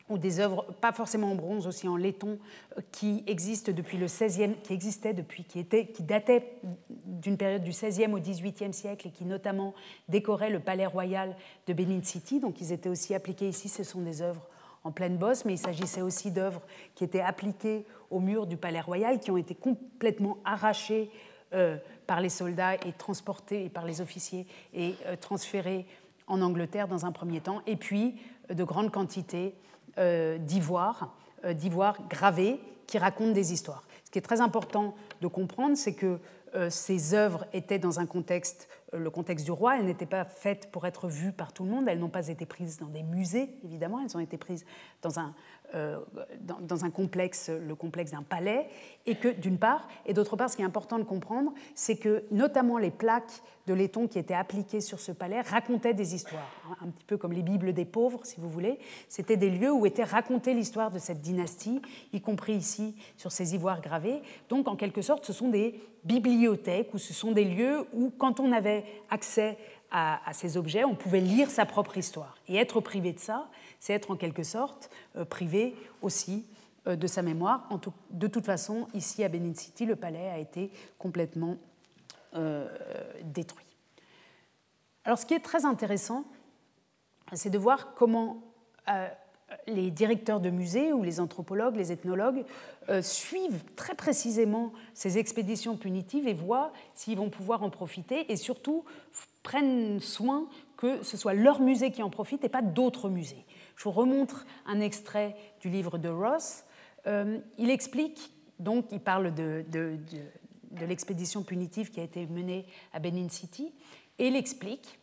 [0.10, 2.38] ou des œuvres, pas forcément en bronze, aussi en laiton,
[2.78, 6.60] euh, qui existent depuis le 16e, qui existaient depuis, qui, étaient, qui dataient
[7.06, 9.74] d'une période du 16e au 18e siècle et qui notamment
[10.10, 11.36] décoraient le palais royal
[11.68, 12.40] de Benin City.
[12.40, 14.46] Donc ils étaient aussi appliqués ici, ce sont des œuvres
[14.84, 16.62] en pleine bosse, mais il s'agissait aussi d'œuvres
[16.96, 21.10] qui étaient appliquées au mur du palais royal, qui ont été complètement arrachées
[21.54, 25.86] euh, par les soldats et transportées par les officiers et euh, transférées
[26.28, 28.16] en Angleterre dans un premier temps, et puis
[28.50, 29.56] de grandes quantités
[29.98, 31.16] euh, d'ivoire,
[31.46, 33.84] euh, d'ivoire gravé qui racontent des histoires.
[34.06, 36.20] Ce qui est très important de comprendre, c'est que euh,
[36.70, 39.78] ces œuvres étaient dans un contexte le contexte du roi.
[39.78, 41.88] Elles n'étaient pas faites pour être vues par tout le monde.
[41.88, 44.00] Elles n'ont pas été prises dans des musées, évidemment.
[44.04, 44.66] Elles ont été prises
[45.02, 45.34] dans un,
[45.76, 46.00] euh,
[46.40, 48.68] dans, un complexe, le complexe d'un palais.
[49.06, 52.24] Et que, d'une part, et d'autre part, ce qui est important de comprendre, c'est que
[52.32, 56.50] notamment les plaques de laiton qui étaient appliquées sur ce palais racontaient des histoires.
[56.82, 58.78] Un petit peu comme les Bibles des pauvres, si vous voulez.
[59.08, 61.82] C'était des lieux où était racontée l'histoire de cette dynastie,
[62.12, 64.22] y compris ici sur ces ivoires gravés.
[64.50, 68.40] Donc, en quelque sorte, ce sont des bibliothèques ou ce sont des lieux où, quand
[68.40, 69.58] on avait accès
[69.94, 72.36] à, ces objets, on pouvait lire sa propre histoire.
[72.48, 73.48] Et être privé de ça,
[73.84, 76.46] c'est être en quelque sorte euh, privé aussi
[76.88, 77.68] euh, de sa mémoire.
[78.12, 81.58] de toute façon, ici à Benin City, le palais a été complètement
[82.34, 82.66] euh,
[83.24, 83.66] détruit.
[85.04, 86.24] Alors, ce qui est très intéressant,
[87.34, 88.42] c'est de voir comment
[89.68, 92.46] les directeurs de musées ou les anthropologues, les ethnologues
[93.02, 98.84] suivent très précisément ces expéditions punitives et voient s'ils vont pouvoir en profiter et surtout
[99.42, 103.46] prennent soin que ce soit leur musée qui en profite et pas d'autres musées.
[103.76, 106.64] Je vous remontre un extrait du livre de Ross.
[107.08, 109.66] Euh, il explique, donc il parle de,
[110.88, 113.74] l'expédition punitive qui a été menée à Benin City,
[114.20, 115.00] et il explique,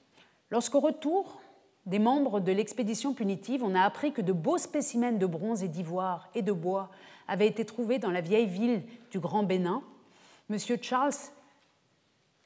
[0.51, 1.41] lorsqu'au retour
[1.87, 5.69] des membres de l'expédition punitive, on a appris que de beaux spécimens de bronze et
[5.69, 6.91] d'ivoire et de bois
[7.27, 9.83] avaient été trouvés dans la vieille ville du Grand Bénin.
[10.51, 10.59] M.
[10.81, 11.15] Charles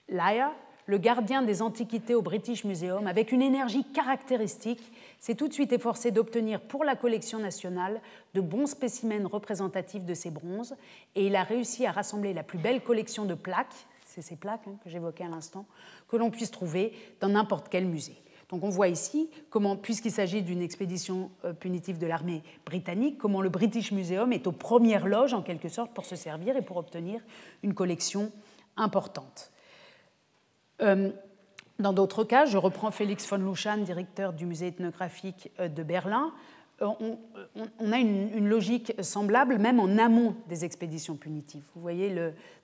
[0.08, 0.52] Laya,
[0.86, 5.72] le gardien des antiquités au British Museum, avec une énergie caractéristique, s'est tout de suite
[5.72, 8.00] efforcé d'obtenir pour la collection nationale
[8.34, 10.76] de bons spécimens représentatifs de ces bronzes,
[11.14, 14.66] et il a réussi à rassembler la plus belle collection de plaques, c'est ces plaques
[14.68, 15.66] hein, que j'évoquais à l'instant,
[16.08, 18.16] que l'on puisse trouver dans n'importe quel musée.
[18.50, 23.40] Donc on voit ici comment, puisqu'il s'agit d'une expédition euh, punitive de l'armée britannique, comment
[23.40, 26.76] le British Museum est aux premières loges en quelque sorte pour se servir et pour
[26.76, 27.20] obtenir
[27.62, 28.30] une collection
[28.76, 29.50] importante.
[30.82, 31.10] Euh,
[31.78, 36.32] dans d'autres cas, je reprends Félix von Luschan, directeur du musée ethnographique euh, de Berlin.
[36.80, 41.62] On, a une, logique semblable même en amont des expéditions punitives.
[41.76, 42.12] Vous voyez,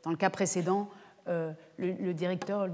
[0.02, 0.88] dans le cas précédent,
[1.28, 2.68] le, directeur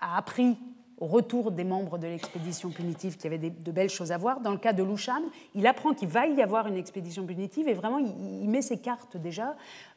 [0.00, 0.56] a appris
[1.02, 4.40] au retour des membres de l'expédition punitive qui avaient de belles choses à voir.
[4.40, 5.22] Dans le cas de Lushan,
[5.54, 9.16] il apprend qu'il va y avoir une expédition punitive et vraiment il, met ses cartes
[9.16, 9.56] déjà.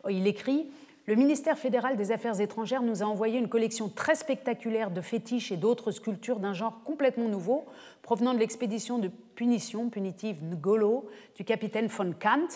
[0.09, 0.67] Il écrit
[1.07, 5.51] le ministère fédéral des Affaires étrangères nous a envoyé une collection très spectaculaire de fétiches
[5.51, 7.65] et d'autres sculptures d'un genre complètement nouveau,
[8.01, 12.47] provenant de l'expédition de punition punitive Ngolo du capitaine von Kant,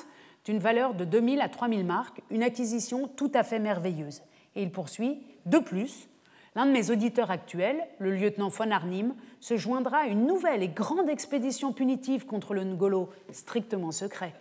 [0.45, 4.23] d'une valeur de 2000 à 3000 marques, une acquisition tout à fait merveilleuse.
[4.55, 6.09] Et il poursuit De plus,
[6.55, 10.67] L'un de mes auditeurs actuels, le lieutenant von Arnim, se joindra à une nouvelle et
[10.67, 14.33] grande expédition punitive contre le Ngolo, strictement secret.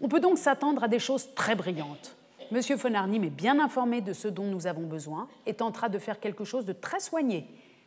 [0.00, 2.16] On peut donc s'attendre à des choses très brillantes.
[2.50, 5.98] Monsieur von Arnim est bien informé de ce dont nous avons besoin et tentera de
[5.98, 7.46] faire quelque chose de très soigné.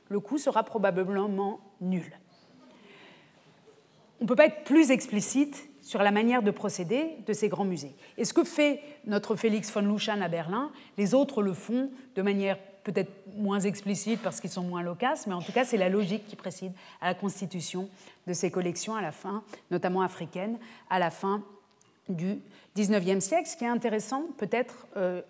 [0.10, 2.18] Le coût sera probablement nul.
[4.20, 7.66] On ne peut pas être plus explicite sur la manière de procéder de ces grands
[7.66, 7.96] musées.
[8.18, 12.22] Et ce que fait notre Félix von Luschan à Berlin, les autres le font de
[12.22, 15.90] manière peut-être moins explicites parce qu'ils sont moins loquaces, mais en tout cas, c'est la
[15.90, 17.90] logique qui précède à la constitution
[18.26, 20.58] de ces collections à la fin, notamment africaines,
[20.90, 21.44] à la fin
[22.10, 22.40] du
[22.76, 23.48] XIXe siècle.
[23.48, 25.22] Ce qui est intéressant, peut-être, euh,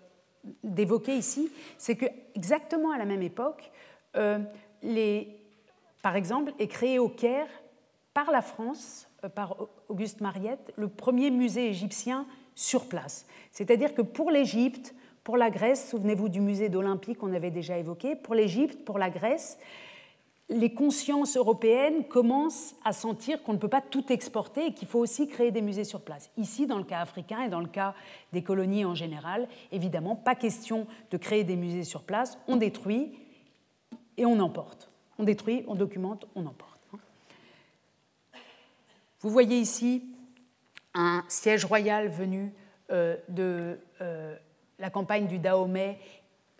[0.62, 3.70] d'évoquer ici, c'est que exactement à la même époque,
[4.16, 4.38] euh,
[4.82, 5.28] les,
[6.02, 7.48] par exemple, est créé au Caire
[8.14, 9.56] par la France, euh, par
[9.88, 13.26] Auguste Mariette, le premier musée égyptien sur place.
[13.52, 18.16] C'est-à-dire que pour l'Égypte, pour la Grèce, souvenez-vous du musée d'Olympie qu'on avait déjà évoqué,
[18.16, 19.58] pour l'Égypte, pour la Grèce,
[20.50, 24.98] les consciences européennes commencent à sentir qu'on ne peut pas tout exporter et qu'il faut
[24.98, 26.30] aussi créer des musées sur place.
[26.38, 27.94] Ici, dans le cas africain et dans le cas
[28.32, 33.12] des colonies en général, évidemment, pas question de créer des musées sur place, on détruit
[34.16, 34.90] et on emporte.
[35.18, 36.80] On détruit, on documente, on emporte.
[39.20, 40.04] Vous voyez ici
[40.94, 42.52] un siège royal venu
[42.90, 44.36] euh, de euh,
[44.78, 45.98] la campagne du Dahomey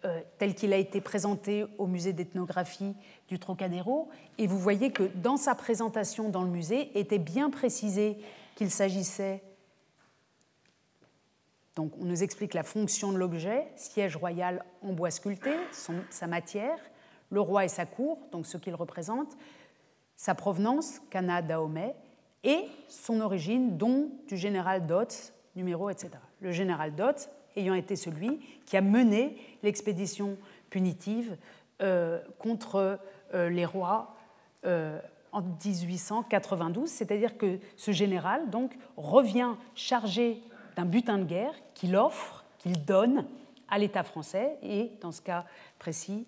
[0.04, 2.94] euh, tel qu'il a été présenté au musée d'ethnographie
[3.26, 4.08] du Trocadéro.
[4.38, 8.16] Et vous voyez que dans sa présentation dans le musée était bien précisé
[8.54, 9.42] qu'il s'agissait.
[11.74, 15.50] Donc on nous explique la fonction de l'objet, siège royal en bois sculpté,
[16.10, 16.78] sa matière,
[17.30, 19.36] le roi et sa cour, donc ce qu'il représente,
[20.16, 21.94] sa provenance, Cana Dahomey,
[22.44, 26.10] et son origine, dont du général Dodds, numéro, etc.
[26.40, 30.36] Le général Dodds ayant été celui qui a mené l'expédition
[30.70, 31.36] punitive
[31.80, 32.98] euh, contre
[33.34, 34.16] euh, les rois
[34.64, 35.00] euh,
[35.32, 40.42] en 1892, c'est-à-dire que ce général donc revient chargé
[40.76, 43.26] d'un butin de guerre qu'il offre, qu'il donne
[43.68, 45.44] à l'État français et, dans ce cas
[45.78, 46.26] précis,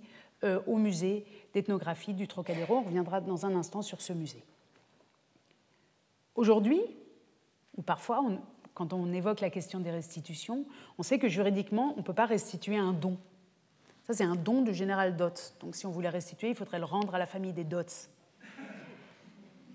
[0.66, 2.76] au musée d'ethnographie du Trocadéro.
[2.76, 4.42] On reviendra dans un instant sur ce musée.
[6.34, 6.80] Aujourd'hui,
[7.76, 8.22] ou parfois,
[8.81, 10.64] quand on évoque la question des restitutions,
[10.97, 13.18] on sait que juridiquement, on ne peut pas restituer un don.
[14.05, 15.55] Ça, c'est un don du général Dotz.
[15.61, 18.09] Donc, si on voulait restituer, il faudrait le rendre à la famille des Dotz.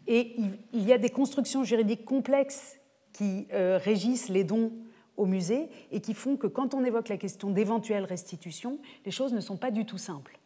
[0.08, 0.36] Et
[0.74, 2.80] il y a des constructions juridiques complexes
[3.14, 4.72] qui euh, régissent les dons
[5.18, 9.34] au musée et qui font que quand on évoque la question d'éventuelle restitution, les choses
[9.34, 10.40] ne sont pas du tout simples.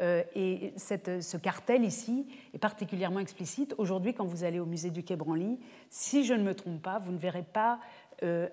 [0.00, 3.74] Euh, et ce cartel ici est particulièrement explicite.
[3.78, 5.58] Aujourd'hui, quand vous allez au musée du Quai Branly,
[5.90, 7.78] si je ne me trompe pas, vous ne verrez pas
[8.22, 8.48] euh,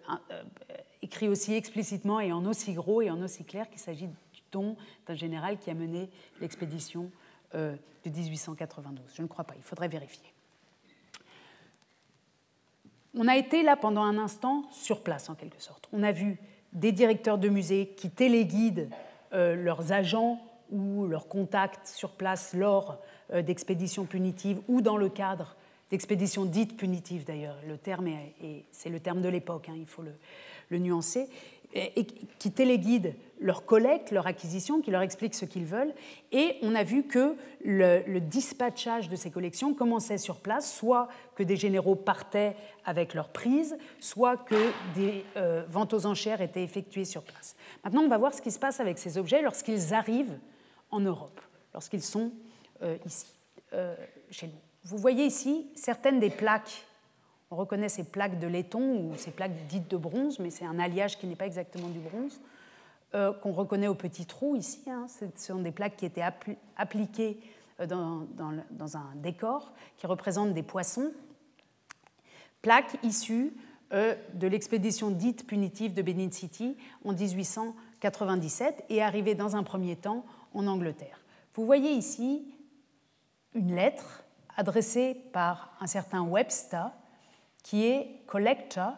[1.01, 4.75] écrit aussi explicitement et en aussi gros et en aussi clair qu'il s'agit du don
[5.07, 6.09] d'un général qui a mené
[6.41, 7.11] l'expédition
[7.53, 9.03] de 1892.
[9.15, 10.33] Je ne crois pas, il faudrait vérifier.
[13.15, 15.89] On a été là pendant un instant sur place en quelque sorte.
[15.91, 16.37] On a vu
[16.73, 18.89] des directeurs de musées qui téléguident
[19.33, 20.39] euh, leurs agents
[20.71, 22.99] ou leurs contacts sur place lors
[23.33, 25.55] euh, d'expéditions punitives ou dans le cadre
[25.89, 27.57] d'expéditions dites punitives d'ailleurs.
[27.67, 31.27] Le terme est, c'est le terme de l'époque, hein, il faut le, nuancer
[31.73, 32.05] et
[32.39, 35.93] qui téléguident leur collecte, leur acquisition, qui leur expliquent ce qu'ils veulent.
[36.31, 41.43] Et on a vu que le, dispatchage de ces collections commençait sur place, soit que
[41.43, 42.55] des généraux partaient
[42.85, 47.55] avec leurs prises, soit que des euh, ventes aux enchères étaient effectuées sur place.
[47.83, 50.37] Maintenant, on va voir ce qui se passe avec ces objets lorsqu'ils arrivent
[50.91, 51.39] en Europe,
[51.73, 52.31] lorsqu'ils sont
[52.81, 53.27] euh, ici,
[53.73, 53.95] euh,
[54.31, 54.53] chez nous.
[54.83, 56.85] Vous voyez ici certaines des plaques
[57.51, 60.77] on reconnaît ces plaques de laiton ou ces plaques dites de bronze, mais c'est un
[60.77, 62.39] alliage qui n'est pas exactement du bronze,
[63.15, 64.83] euh, qu'on reconnaît au petit trou ici.
[64.87, 65.07] Hein.
[65.07, 66.23] Ce sont des plaques qui étaient
[66.77, 67.39] appliquées
[67.79, 71.11] euh, dans, un décor qui représente des poissons.
[72.61, 73.53] Plaques issues
[73.91, 80.23] de l'expédition dite punitive de Benin City en 1897 et arrivées dans un premier temps
[80.53, 81.19] en Angleterre.
[81.53, 82.53] Vous voyez ici
[83.53, 84.23] une lettre
[84.55, 86.91] adressée par un certain Webster
[87.63, 88.93] qui est collector,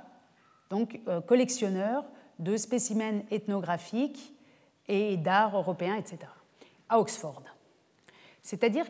[0.69, 2.05] donc euh, collectionneur
[2.39, 4.33] de spécimens ethnographiques
[4.87, 6.19] et d'art européen, etc.,
[6.89, 7.43] à Oxford.
[8.41, 8.85] C'est-à-dire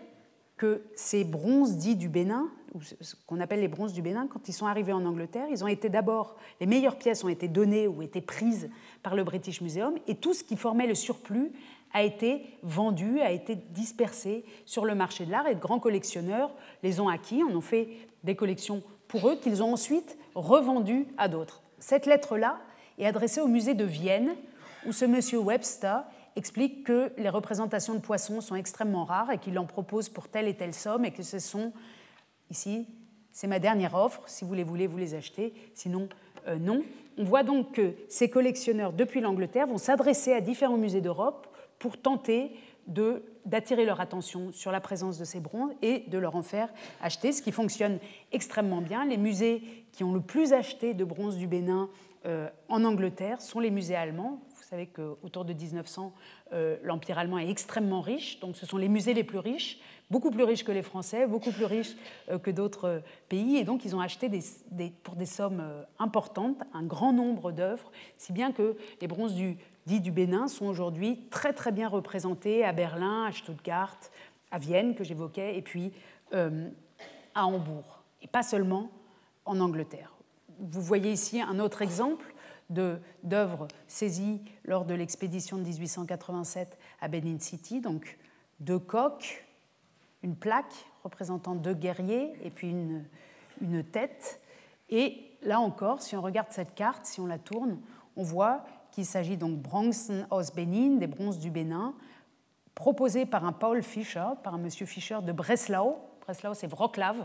[0.57, 4.47] que ces bronzes dits du Bénin, ou ce qu'on appelle les bronzes du Bénin, quand
[4.47, 7.88] ils sont arrivés en Angleterre, ils ont été d'abord, les meilleures pièces ont été données
[7.88, 8.70] ou été prises
[9.03, 11.51] par le British Museum, et tout ce qui formait le surplus
[11.94, 16.52] a été vendu, a été dispersé sur le marché de l'art, et de grands collectionneurs
[16.84, 17.89] les ont acquis, en ont fait
[18.24, 21.62] des collections pour eux qu'ils ont ensuite revendu à d'autres.
[21.80, 22.60] Cette lettre-là
[22.98, 24.36] est adressée au musée de Vienne,
[24.86, 26.04] où ce monsieur Webster
[26.36, 30.48] explique que les représentations de poissons sont extrêmement rares et qu'il en propose pour telle
[30.48, 31.74] et telle somme et que ce sont,
[32.50, 32.88] ici,
[33.32, 36.08] c'est ma dernière offre, si vous les voulez, vous les achetez, sinon,
[36.48, 36.84] euh, non.
[37.18, 41.48] On voit donc que ces collectionneurs, depuis l'Angleterre, vont s'adresser à différents musées d'Europe
[41.82, 42.52] pour tenter
[43.46, 46.70] d'attirer leur attention sur la présence de ces bronzes et de leur en faire
[47.02, 48.00] acheter, ce qui fonctionne
[48.32, 49.04] extrêmement bien.
[49.04, 51.90] Les musées qui ont le plus acheté de bronze du Bénin
[52.28, 54.42] euh, en Angleterre sont les musées allemands.
[54.56, 56.14] Vous savez qu'autour de 1900,
[56.54, 59.80] euh, l'Empire allemand est extrêmement riche, donc ce sont les musées les plus riches,
[60.12, 61.95] beaucoup plus riches que les Français, beaucoup plus riches
[62.30, 64.30] euh, que d'autres pays, et donc ils ont acheté
[65.01, 65.64] pour des sommes
[65.97, 70.66] importantes un grand nombre d'œuvres, si bien que les bronzes du dits du Bénin sont
[70.66, 73.97] aujourd'hui très très bien représentés à Berlin, à Stuttgart,
[74.51, 75.91] à Vienne que j'évoquais, et puis
[76.34, 76.70] euh,
[77.34, 78.91] à Hambourg, et pas seulement
[79.45, 80.14] en Angleterre.
[80.59, 82.34] Vous voyez ici un autre exemple
[82.70, 88.18] d'œuvres saisies lors de l'expédition de 1887 à Benin City, donc
[88.59, 89.45] deux coques,
[90.24, 93.05] une plaque représentant deux guerriers et puis une,
[93.61, 94.39] une tête.
[94.89, 97.80] Et là encore, si on regarde cette carte, si on la tourne,
[98.15, 101.93] on voit qu'il s'agit donc Bronzen aus Benin, des bronzes du Bénin,
[102.76, 105.97] proposés par un Paul Fischer, par un monsieur Fischer de Breslau.
[106.22, 107.15] Breslau, c'est Wroclaw,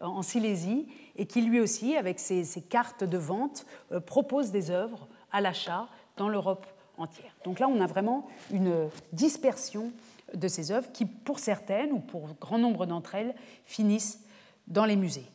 [0.00, 0.86] euh, en Silésie,
[1.16, 5.88] et qui lui aussi, avec ses, cartes de vente, euh, propose des œuvres à l'achat
[6.16, 6.66] dans l'Europe
[6.98, 7.34] entière.
[7.44, 9.92] Donc là, on a vraiment une dispersion
[10.36, 13.34] de ces œuvres qui, pour certaines, ou pour grand nombre d'entre elles,
[13.64, 14.20] finissent
[14.68, 15.26] dans les musées.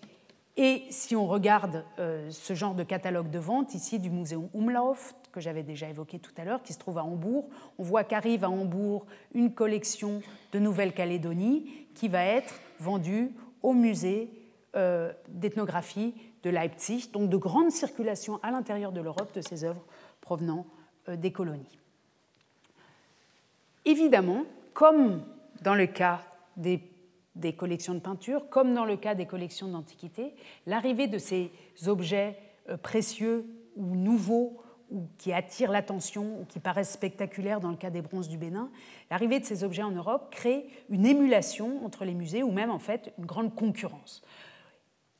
[0.58, 5.16] Et si on regarde euh, ce genre de catalogue de vente ici du Muséum Umlauf,
[5.32, 8.43] que j'avais déjà évoqué tout à l'heure, qui se trouve à Hambourg, on voit qu'arrive
[8.43, 10.22] à Hambourg une collection
[10.52, 13.32] de Nouvelle-Calédonie qui va être vendue
[13.64, 14.30] au musée
[14.76, 19.86] euh, d'ethnographie de Leipzig, donc de grande circulation à l'intérieur de l'Europe de ces œuvres
[20.20, 20.66] provenant
[21.08, 21.80] euh, des colonies.
[23.86, 24.43] Évidemment,
[24.74, 25.24] comme
[25.62, 26.22] dans le cas
[26.58, 26.92] des
[27.36, 30.34] des collections de peinture, comme dans le cas des collections d'antiquités,
[30.66, 31.52] l'arrivée de ces
[31.88, 32.38] objets
[32.70, 33.46] euh, précieux
[33.76, 38.28] ou nouveaux ou qui attirent l'attention ou qui paraissent spectaculaires dans le cas des bronzes
[38.28, 38.70] du Bénin,
[39.10, 42.80] l'arrivée de ces objets en Europe crée une émulation entre les musées ou même en
[42.80, 44.22] fait une grande concurrence.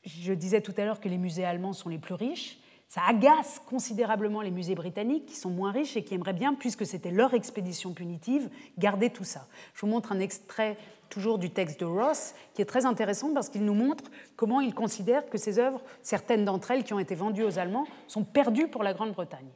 [0.04, 2.60] Je disais tout à l'heure que les musées allemands sont les plus riches.
[2.92, 6.86] Ça agace considérablement les musées britanniques qui sont moins riches et qui aimeraient bien, puisque
[6.86, 9.48] c'était leur expédition punitive, garder tout ça.
[9.74, 10.76] Je vous montre un extrait
[11.08, 14.04] toujours du texte de Ross, qui est très intéressant parce qu'il nous montre
[14.36, 17.88] comment il considère que ces œuvres, certaines d'entre elles qui ont été vendues aux Allemands,
[18.08, 19.48] sont perdues pour la Grande-Bretagne.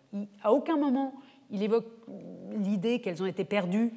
[0.41, 1.13] À aucun moment
[1.51, 1.87] il évoque
[2.57, 3.91] l'idée qu'elles ont été perdues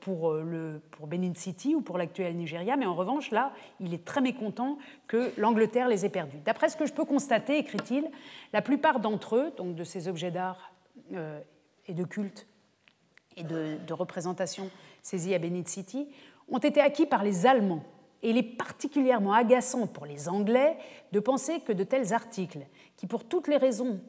[0.00, 3.92] pour, euh, le, pour Benin City ou pour l'actuel Nigeria, mais en revanche, là, il
[3.92, 6.38] est très mécontent que l'Angleterre les ait perdus.
[6.44, 8.08] D'après ce que je peux constater, écrit-il,
[8.52, 10.70] la plupart d'entre eux, donc de ces objets d'art
[11.12, 11.40] euh,
[11.86, 12.46] et de culte
[13.36, 14.70] et de, de représentation
[15.02, 16.08] saisis à Benin City,
[16.48, 17.82] ont été acquis par les Allemands.
[18.22, 20.76] Et il est particulièrement agaçant pour les Anglais
[21.10, 22.66] de penser que de tels articles,
[22.96, 24.00] qui pour toutes les raisons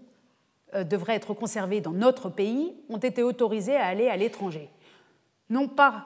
[0.73, 4.69] devraient être conservés dans notre pays, ont été autorisés à aller à l'étranger.
[5.49, 6.05] Non pas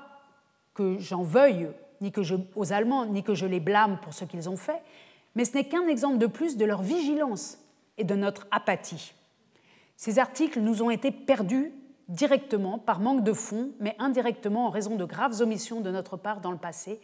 [0.74, 1.70] que j'en veuille
[2.02, 2.12] ni
[2.56, 4.82] aux Allemands, ni que je les blâme pour ce qu'ils ont fait,
[5.36, 7.58] mais ce n'est qu'un exemple de plus de leur vigilance
[7.98, 9.14] et de notre apathie.
[9.98, 11.74] Ces articles nous ont été perdus
[12.08, 16.42] directement par manque de fonds, mais indirectement en raison de graves omissions de notre part
[16.42, 17.00] dans le passé,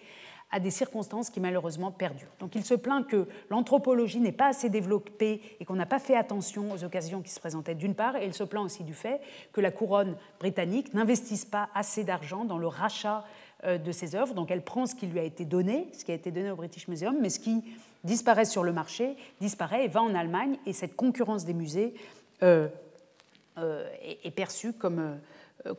[0.52, 2.34] à des circonstances qui malheureusement perdurent.
[2.40, 6.16] Donc il se plaint que l'anthropologie n'est pas assez développée et qu'on n'a pas fait
[6.16, 9.20] attention aux occasions qui se présentaient d'une part, et il se plaint aussi du fait
[9.52, 13.26] que la couronne britannique n'investisse pas assez d'argent dans le rachat
[13.66, 16.12] euh, de ses œuvres, donc elle prend ce qui lui a été donné, ce qui
[16.12, 17.64] a été donné au British Museum, mais ce qui
[18.04, 21.96] disparaît sur le marché disparaît et va en Allemagne, et cette concurrence des musées
[22.44, 22.68] euh,
[23.58, 23.90] euh,
[24.24, 25.18] est, perçue comme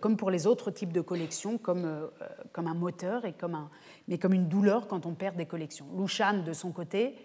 [0.01, 2.09] comme pour les autres types de collections, comme, euh,
[2.53, 3.71] comme un moteur, et comme un,
[4.09, 5.87] mais comme une douleur quand on perd des collections.
[5.97, 7.17] Lushan, de son côté,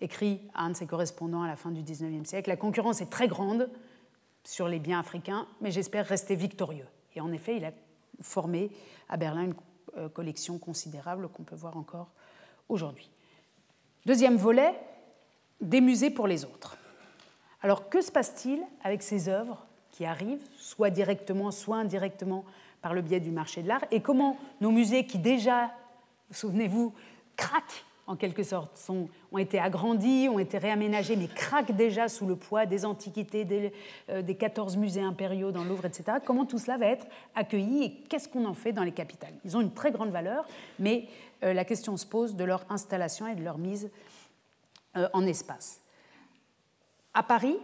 [0.00, 3.10] écrit à un de ses correspondants à la fin du XIXe siècle, La concurrence est
[3.10, 3.68] très grande
[4.44, 6.86] sur les biens africains, mais j'espère rester victorieux.
[7.14, 7.72] Et en effet, il a
[8.20, 8.70] formé
[9.08, 9.54] à Berlin une
[9.96, 12.10] euh, collection considérable qu'on peut voir encore
[12.68, 13.10] aujourd'hui.
[14.06, 14.74] Deuxième volet,
[15.60, 16.76] des musées pour les autres.
[17.62, 22.44] Alors que se passe-t-il avec ces œuvres qui arrivent, soit directement, soit indirectement
[22.82, 25.70] par le biais du marché de l'art, et comment nos musées qui déjà,
[26.30, 26.92] souvenez-vous,
[27.36, 32.36] craquent en quelque sorte, ont été agrandis, ont été réaménagés, mais craquent déjà sous le
[32.36, 33.72] poids des antiquités, des,
[34.10, 36.18] euh, des 14 musées impériaux dans Louvre, etc.
[36.22, 39.32] Comment tout cela va être accueilli et qu'est-ce qu'on en fait dans les capitales?
[39.44, 40.46] Ils ont une très grande valeur,
[40.78, 41.06] mais
[41.44, 43.90] euh, la question se pose de leur installation et de leur mise
[44.96, 45.80] euh, en espace.
[47.14, 47.56] À Paris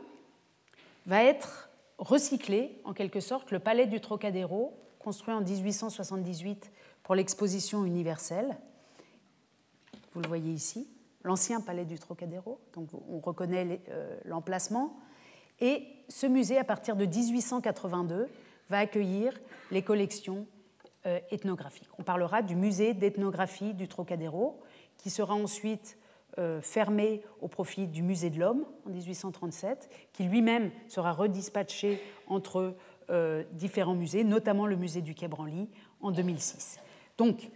[1.06, 1.69] va être
[2.00, 6.72] recycler en quelque sorte le palais du Trocadéro, construit en 1878
[7.02, 8.58] pour l'exposition universelle.
[10.12, 10.88] Vous le voyez ici,
[11.22, 14.98] l'ancien palais du Trocadéro, donc on reconnaît euh, l'emplacement.
[15.60, 18.28] Et ce musée, à partir de 1882,
[18.68, 19.38] va accueillir
[19.70, 20.46] les collections
[21.06, 21.88] euh, ethnographiques.
[21.98, 24.60] On parlera du musée d'ethnographie du Trocadéro,
[24.96, 25.98] qui sera ensuite
[26.62, 32.76] fermé au profit du Musée de l'Homme en 1837, qui lui-même sera redispatché entre
[33.10, 35.68] euh, différents musées, notamment le musée du Quai Branly
[36.00, 36.78] en 2006.
[37.18, 37.50] Donc,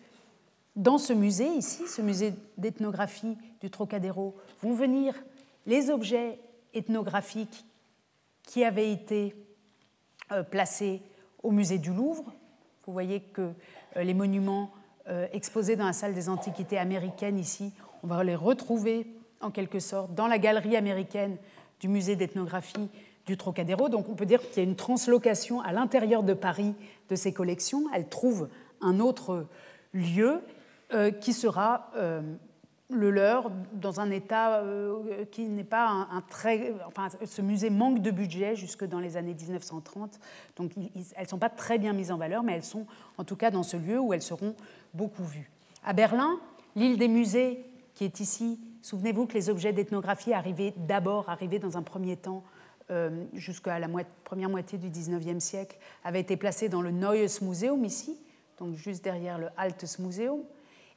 [0.74, 5.14] dans ce musée ici, ce musée d'ethnographie du Trocadéro, vont venir
[5.66, 6.40] les objets
[6.72, 7.64] ethnographiques
[8.42, 9.36] qui avaient été
[10.32, 11.02] euh, placés
[11.44, 12.32] au musée du Louvre.
[12.84, 13.52] Vous voyez que
[13.94, 14.72] les monuments
[15.32, 17.72] exposés dans la salle des antiquités américaines ici
[18.04, 19.06] on va les retrouver
[19.40, 21.38] en quelque sorte dans la galerie américaine
[21.80, 22.90] du musée d'ethnographie
[23.24, 23.88] du Trocadéro.
[23.88, 26.74] Donc on peut dire qu'il y a une translocation à l'intérieur de Paris
[27.08, 27.84] de ces collections.
[27.94, 28.50] Elles trouvent
[28.82, 29.46] un autre
[29.94, 30.42] lieu
[30.92, 32.20] euh, qui sera euh,
[32.90, 36.74] le leur dans un état euh, qui n'est pas un, très...
[36.86, 40.20] Enfin, ce musée manque de budget jusque dans les années 1930.
[40.56, 42.84] Donc elles ne sont pas très bien mises en valeur, mais elles sont
[43.16, 44.54] en tout cas dans ce lieu où elles seront
[44.92, 45.50] beaucoup vues.
[45.82, 46.38] À Berlin,
[46.76, 47.64] l'île des musées
[47.94, 48.60] qui est ici.
[48.82, 52.44] Souvenez-vous que les objets d'ethnographie arrivaient d'abord, arrivaient dans un premier temps
[52.90, 53.88] euh, jusqu'à la
[54.24, 58.18] première moitié du XIXe siècle, avaient été placés dans le Neues Museum ici,
[58.58, 60.40] donc juste derrière le Altes Museum.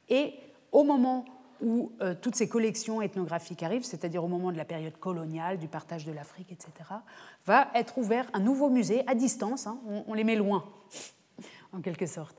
[0.08, 0.34] Et
[0.72, 1.24] au moment
[1.60, 5.66] où euh, toutes ces collections ethnographiques arrivent, c'est-à-dire au moment de la période coloniale, du
[5.66, 6.72] partage de l'Afrique, etc.,
[7.46, 10.64] va être ouvert un nouveau musée à distance, hein, on, les met loin,
[11.72, 12.36] en quelque sorte,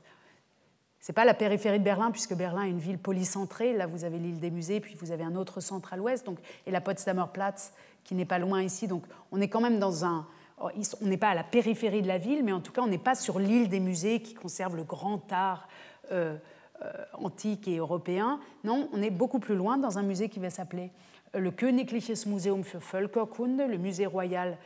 [1.08, 3.72] n'est pas la périphérie de Berlin, puisque Berlin est une ville polycentrée.
[3.72, 6.38] Là, vous avez l'île des musées, puis vous avez un autre centre à l'ouest, donc,
[6.66, 7.72] et la Potsdamer Platz,
[8.04, 8.86] qui n'est pas loin ici.
[8.86, 10.26] Donc, on est quand même dans un.
[10.62, 10.68] Oh,
[11.00, 12.98] on n'est pas à la périphérie de la ville, mais en tout cas, on n'est
[12.98, 15.68] pas sur l'île des musées qui conserve le grand art
[16.12, 16.36] euh,
[16.82, 18.40] euh, antique et européen.
[18.62, 20.90] Non, on est beaucoup plus loin dans un musée qui va s'appeler
[21.34, 24.58] euh, le Königliches Museum für Völkerkunde, le musée royal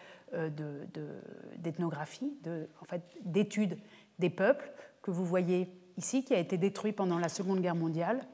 [1.59, 3.79] d'ethnographie, de, en fait, d'études
[4.19, 8.27] des peuples que vous voyez ici, qui a été détruit pendant la Seconde Guerre mondiale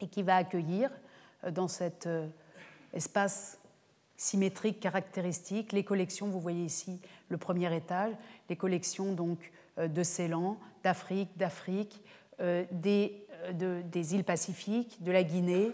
[0.00, 0.90] et qui va accueillir
[1.50, 2.08] dans cet
[2.92, 3.58] espace
[4.16, 8.12] symétrique caractéristique les collections, vous voyez ici le premier étage,
[8.48, 12.02] les collections donc de Ceylan, d'Afrique, d'Afrique,
[12.72, 15.72] des des îles Pacifiques, de la Guinée,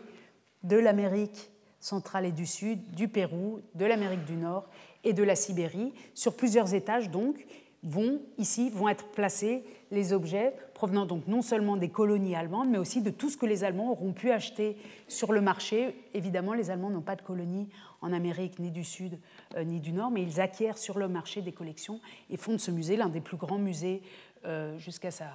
[0.62, 1.51] de l'Amérique
[1.81, 4.68] centrale et du Sud, du Pérou, de l'Amérique du Nord
[5.05, 5.93] et de la Sibérie.
[6.14, 7.45] Sur plusieurs étages, donc,
[7.83, 12.76] vont ici vont être placés les objets provenant donc non seulement des colonies allemandes, mais
[12.76, 14.76] aussi de tout ce que les Allemands auront pu acheter
[15.07, 15.95] sur le marché.
[16.12, 17.68] Évidemment, les Allemands n'ont pas de colonies
[18.01, 19.20] en Amérique, ni du Sud,
[19.55, 22.57] euh, ni du Nord, mais ils acquièrent sur le marché des collections et font de
[22.57, 24.03] ce musée l'un des plus grands musées
[24.45, 25.30] euh, jusqu'à sa,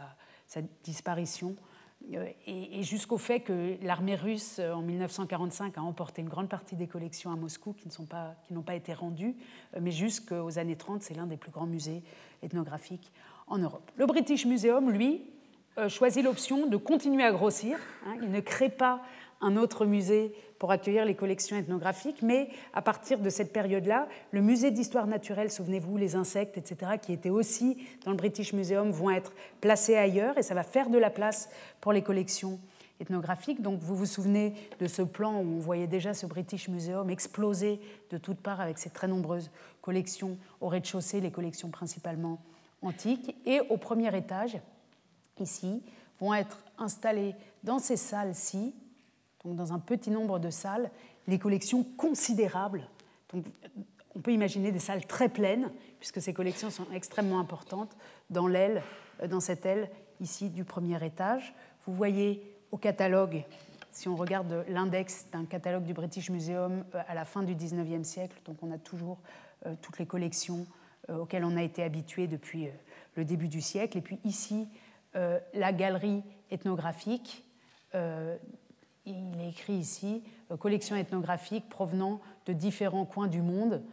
[0.83, 1.55] disparition
[2.13, 6.87] euh, et, jusqu'au fait que l'armée russe, en 1945, a emporté une grande partie des
[6.87, 8.35] collections à Moscou qui n'ont pas,
[8.65, 9.37] pas, été rendues,
[9.79, 12.03] mais jusqu'aux années 30, c'est l'un des plus grands musées
[12.43, 13.13] ethnographiques
[13.47, 13.89] en Europe.
[13.95, 15.21] Le British Museum, lui,
[15.87, 17.77] choisit l'option de continuer à grossir.
[18.05, 18.15] Hein.
[18.21, 19.01] il ne crée pas
[19.41, 24.41] un autre musée pour accueillir les collections ethnographiques, mais à partir de cette période-là, le
[24.41, 29.11] musée d'histoire naturelle, souvenez-vous, les insectes, etc., qui étaient aussi dans le British Museum, vont
[29.11, 31.49] être placés ailleurs et ça va faire de la place
[31.79, 32.59] pour les collections
[32.99, 33.61] ethnographiques.
[33.61, 37.79] Donc vous vous souvenez de ce plan où on voyait déjà ce British Museum exploser
[38.09, 39.51] de toutes parts avec ses très nombreuses
[39.81, 42.39] collections au rez-de-chaussée, les collections principalement
[42.81, 43.35] antiques.
[43.45, 44.57] Et au premier étage,
[45.39, 45.81] ici,
[46.19, 48.73] vont être installées dans ces salles-ci
[49.53, 50.89] dans un petit nombre de salles,
[51.27, 52.87] les collections considérables.
[53.33, 55.69] on peut imaginer des salles très pleines,
[55.99, 57.95] puisque ces collections sont extrêmement importantes,
[58.29, 58.81] dans l'aile,
[59.21, 61.53] euh, dans cette aile ici du premier étage.
[61.85, 63.43] Vous voyez au catalogue,
[63.91, 68.03] si on regarde l'index d'un catalogue du British Museum euh, à la fin du 19e
[68.03, 69.19] siècle, donc on a toujours
[69.65, 70.65] euh, toutes les collections
[71.09, 72.67] auxquelles on a été habitué depuis
[73.15, 73.97] le début du siècle.
[73.97, 74.67] Et puis ici,
[75.53, 77.43] la galerie ethnographique
[79.07, 83.83] il est écrit ici euh, collection ethnographique provenant de différents coins du monde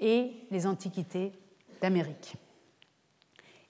[0.00, 1.32] et les antiquités
[1.80, 2.34] d'Amérique.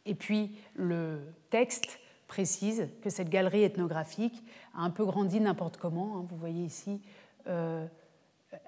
[0.07, 1.99] Et puis le texte
[2.29, 4.43] précise que cette galerie ethnographique
[4.75, 6.19] a un peu grandi n'importe comment.
[6.19, 6.27] Hein.
[6.29, 7.01] vous voyez ici,
[7.49, 7.87] euh,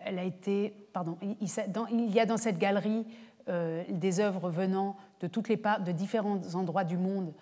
[0.05, 3.07] elle a été, pardon, il, y a dans cette galerie
[3.49, 7.32] euh, des œuvres venant de toutes les parts, de différents endroits du monde,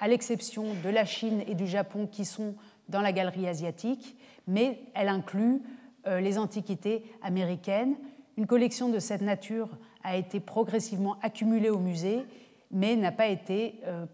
[0.00, 2.54] à l'exception de la Chine et du Japon qui sont
[2.88, 4.16] dans la galerie asiatique,
[4.46, 5.62] mais elle inclut
[6.06, 7.96] euh, les antiquités américaines.
[8.36, 9.68] Une collection de cette nature
[10.02, 12.24] a été progressivement accumulée au musée,
[12.70, 14.06] mais n'a pas été, euh,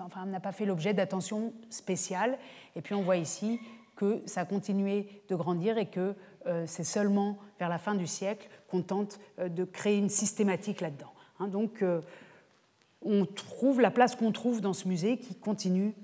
[0.00, 2.38] enfin, n'a pas fait l'objet d'attention spéciale.
[2.74, 3.60] Et puis on voit ici
[3.96, 6.16] que ça a continué de grandir et que
[6.46, 11.12] euh, c'est seulement vers la fin du siècle qu'on tente de créer une systématique là-dedans.
[11.38, 11.48] Hein.
[11.48, 11.84] donc
[13.04, 15.94] on trouve la place qu'on trouve dans ce musée qui continue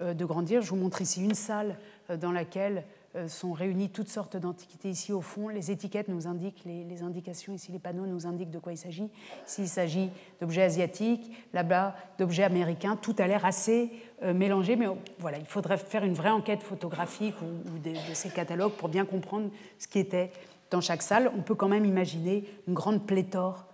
[0.00, 0.62] de grandir.
[0.62, 1.76] Je vous montre ici une salle
[2.08, 2.84] dans laquelle
[3.16, 5.48] euh, sont réunies toutes sortes d'antiquités ici au fond.
[5.48, 9.08] Les étiquettes nous indiquent, les, indications ici, les panneaux nous indiquent de quoi il s'agit.
[9.46, 13.90] S'il s'agit d'objets asiatiques, là-bas d'objets américains, tout a l'air assez
[14.22, 18.28] euh, mélangé, mais oh, voilà, il faudrait faire une vraie enquête photographique ou, de, ces
[18.28, 19.48] catalogues pour bien comprendre
[19.78, 20.30] ce qui était
[20.70, 21.30] dans chaque salle.
[21.34, 23.64] On peut quand même imaginer une grande pléthore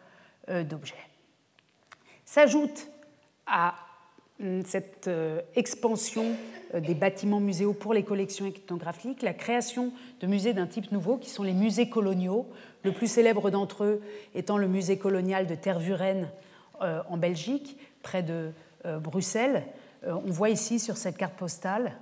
[0.48, 0.94] euh, d'objets.
[2.24, 2.88] S'ajoute
[3.46, 3.74] à
[4.40, 5.10] hum, cette
[5.54, 6.36] expansion
[6.74, 11.16] euh, des bâtiments muséaux pour les collections ethnographiques, la création de musées d'un type nouveau
[11.16, 12.46] qui sont les musées coloniaux,
[12.82, 14.02] le plus célèbre d'entre eux
[14.34, 16.30] étant le musée colonial de Tervuren
[16.82, 18.50] euh, en Belgique, près de
[18.86, 19.64] euh, Bruxelles.
[20.06, 21.96] On voit ici sur cette carte postale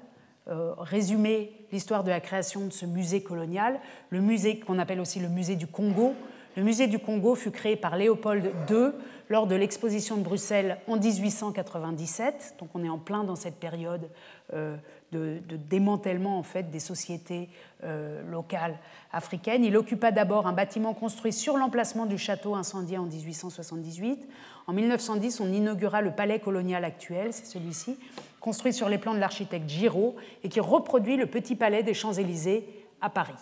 [0.48, 3.78] résumer l'histoire de la création de ce musée colonial,
[4.10, 6.16] le musée qu'on appelle aussi le musée du Congo.
[6.57, 8.90] Le musée du Congo fut créé par Léopold II
[9.30, 14.11] lors de l'exposition de Bruxelles en 1897, donc on est en plein dans cette période
[14.53, 14.76] euh,
[15.12, 15.40] de,
[15.70, 17.48] démantèlement en fait des sociétés
[17.84, 18.78] euh, locales
[19.12, 19.64] africaines.
[19.64, 24.28] Il occupa d'abord un bâtiment construit sur l'emplacement du château incendié en 1878.
[24.66, 27.98] En 1910, on inaugura le palais colonial actuel, c'est celui-ci,
[28.40, 32.66] construit sur les plans de l'architecte Giraud et qui reproduit le petit palais des Champs-Élysées
[33.00, 33.32] à Paris.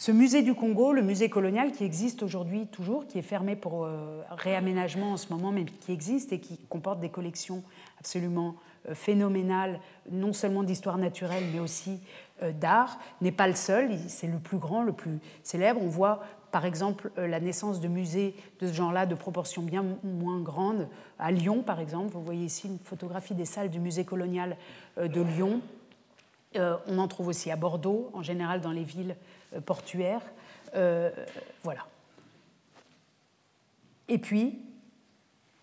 [0.00, 3.84] Ce musée du Congo, le musée colonial qui existe aujourd'hui toujours, qui est fermé pour
[3.84, 7.62] euh, réaménagement en ce moment, mais qui existe et qui comporte des collections
[7.98, 8.54] absolument
[8.88, 9.78] euh, phénoménal,
[10.10, 12.00] non seulement d'histoire naturelle, mais aussi
[12.42, 15.82] euh, d'art, n'est pas le seul, c'est le plus grand, le plus célèbre.
[15.82, 20.40] On voit par exemple la naissance de musées de ce genre-là de proportions bien moins
[20.40, 20.88] grandes,
[21.18, 22.14] à Lyon par exemple.
[22.14, 24.56] Vous voyez ici une photographie des salles du musée colonial
[24.96, 25.60] de Lyon.
[26.56, 29.14] On en trouve aussi à Bordeaux, en général dans les villes
[29.64, 30.22] portuaires.
[31.62, 31.86] Voilà.
[34.08, 34.58] Et puis,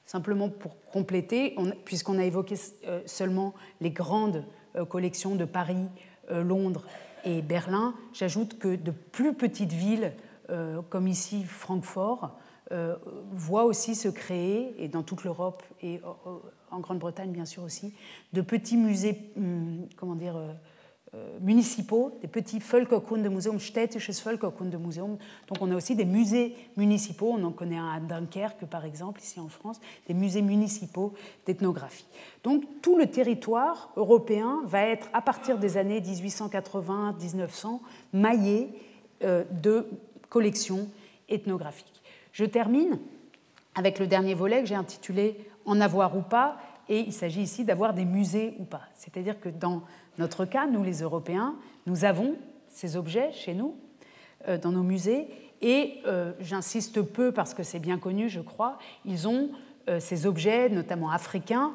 [0.06, 5.88] simplement pour compléter, puisqu'on a évoqué euh, seulement les grandes euh, collections de Paris,
[6.30, 6.84] Londres
[7.24, 10.12] et Berlin, j'ajoute que de plus petites villes,
[10.90, 12.38] comme ici Francfort,
[13.32, 16.02] voient aussi se créer, et dans toute l'Europe et
[16.72, 17.94] en Grande-Bretagne bien sûr aussi,
[18.34, 20.54] de petits musées, hum, comment dire, euh,
[21.40, 25.18] municipaux, des petits Völkerkundemuseum, städtisches Völkerkundemuseum.
[25.48, 29.22] Donc on a aussi des musées municipaux, on en connaît un à Dunkerque par exemple,
[29.22, 31.14] ici en France, des musées municipaux
[31.46, 32.06] d'ethnographie.
[32.44, 37.80] Donc tout le territoire européen va être, à partir des années 1880-1900,
[38.14, 38.70] maillé
[39.24, 39.88] euh, de
[40.30, 40.90] collections
[41.30, 42.02] ethnographiques.
[42.34, 43.00] Je termine
[43.76, 46.58] avec le dernier volet que j'ai intitulé En avoir ou pas,
[46.90, 48.84] et il s'agit ici d'avoir des musées ou pas.
[48.96, 49.84] C'est-à-dire que dans
[50.18, 51.56] notre cas, nous les Européens,
[51.86, 52.36] nous avons
[52.70, 53.76] ces objets chez nous,
[54.48, 55.28] euh, dans nos musées,
[55.62, 59.50] et euh, j'insiste peu parce que c'est bien connu, je crois, ils ont
[59.90, 61.74] euh, ces objets, notamment africains,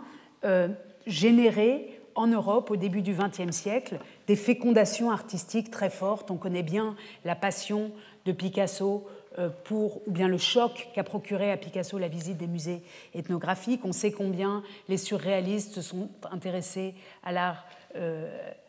[1.06, 6.32] générés en Europe au début du XXe siècle des fécondations artistiques très fortes.
[6.32, 7.92] On connaît bien la passion
[8.26, 9.06] de Picasso
[9.62, 12.82] pour, ou bien le choc qu'a procuré à Picasso la visite des musées
[13.14, 13.84] ethnographiques.
[13.84, 17.64] On sait combien les surréalistes se sont intéressés à l'art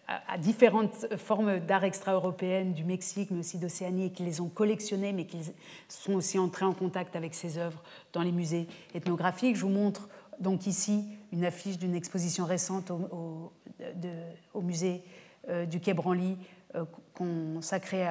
[0.08, 5.14] à, différentes formes d'art extra-européennes du Mexique, mais aussi d'Océanie, et qui les ont collectionnées,
[5.14, 5.40] mais qui
[5.88, 9.56] sont aussi entrés en contact avec ces œuvres dans les musées ethnographiques.
[9.56, 10.10] Je vous montre
[10.40, 13.52] donc ici une affiche d'une exposition récente au,
[14.62, 15.04] musée
[15.50, 16.38] euh, du Quai Branly
[16.76, 18.08] euh, consacrée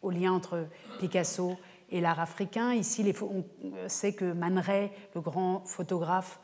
[0.00, 0.66] au lien entre
[0.98, 1.56] Picasso
[1.90, 2.72] et l'art africain.
[2.72, 3.44] Ici, on
[3.88, 6.40] sait que Man Ray, le grand photographe,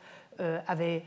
[0.67, 1.03] avait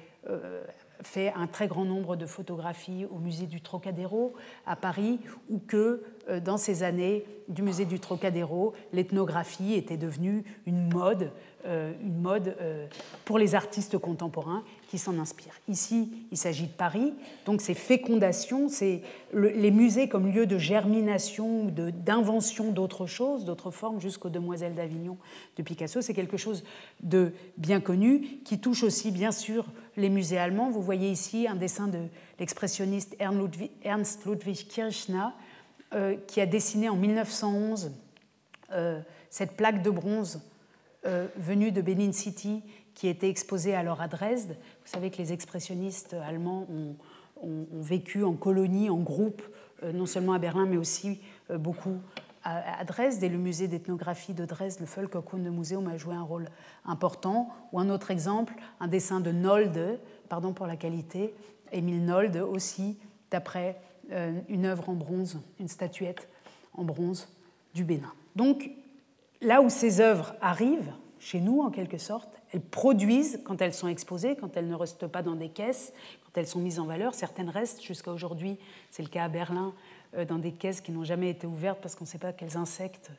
[1.02, 4.34] fait un très grand nombre de photographies au musée du Trocadéro
[4.66, 10.44] à Paris, ou que euh, dans ces années du musée du Trocadéro, l'ethnographie était devenue
[10.66, 11.32] une mode,
[11.66, 12.86] euh, une mode euh,
[13.24, 15.58] pour les artistes contemporains qui s'en inspirent.
[15.68, 19.02] Ici, il s'agit de Paris, donc ces fécondations, c'est
[19.34, 25.18] les musées comme lieu de germination, d'invention d'autres choses, d'autres formes, jusqu'aux Demoiselles d'Avignon
[25.56, 26.64] de Picasso, c'est quelque chose
[27.02, 29.66] de bien connu qui touche aussi bien sûr
[29.96, 30.70] les musées allemands.
[30.70, 32.06] Vous voyez ici un dessin de
[32.38, 35.28] l'expressionniste Ernst Ludwig Kirchner
[35.94, 37.92] euh, qui a dessiné en 1911
[38.72, 40.40] euh, cette plaque de bronze
[41.04, 42.62] euh, venue de Benin City
[42.94, 44.56] qui était exposée alors à Dresde.
[44.84, 46.96] Vous savez que les expressionnistes allemands ont,
[47.72, 49.42] vécu en colonie, en groupe,
[49.82, 51.20] non seulement à Berlin, mais aussi
[51.52, 51.98] beaucoup
[52.44, 53.22] à, Dresde.
[53.22, 56.48] Et le musée d'ethnographie de Dresde, le Völkerkunde Museum, a joué un rôle
[56.84, 57.48] important.
[57.72, 61.34] Ou un autre exemple, un dessin de Nolde, pardon pour la qualité,
[61.72, 62.98] Émile Nolde aussi,
[63.30, 63.80] d'après
[64.10, 66.28] euh, une œuvre en bronze, une statuette
[66.74, 67.28] en bronze
[67.74, 68.12] du Bénin.
[68.36, 68.70] Donc,
[69.40, 73.88] là où ces œuvres arrivent, chez nous en quelque sorte, elles produisent quand elles sont
[73.88, 75.92] exposées, quand elles ne restent pas dans des caisses,
[76.24, 77.14] quand elles sont mises en valeur.
[77.14, 78.58] Certaines restent jusqu'à aujourd'hui,
[78.90, 79.72] c'est le cas à Berlin,
[80.28, 83.10] dans des caisses qui n'ont jamais été ouvertes parce qu'on ne sait pas quels insectes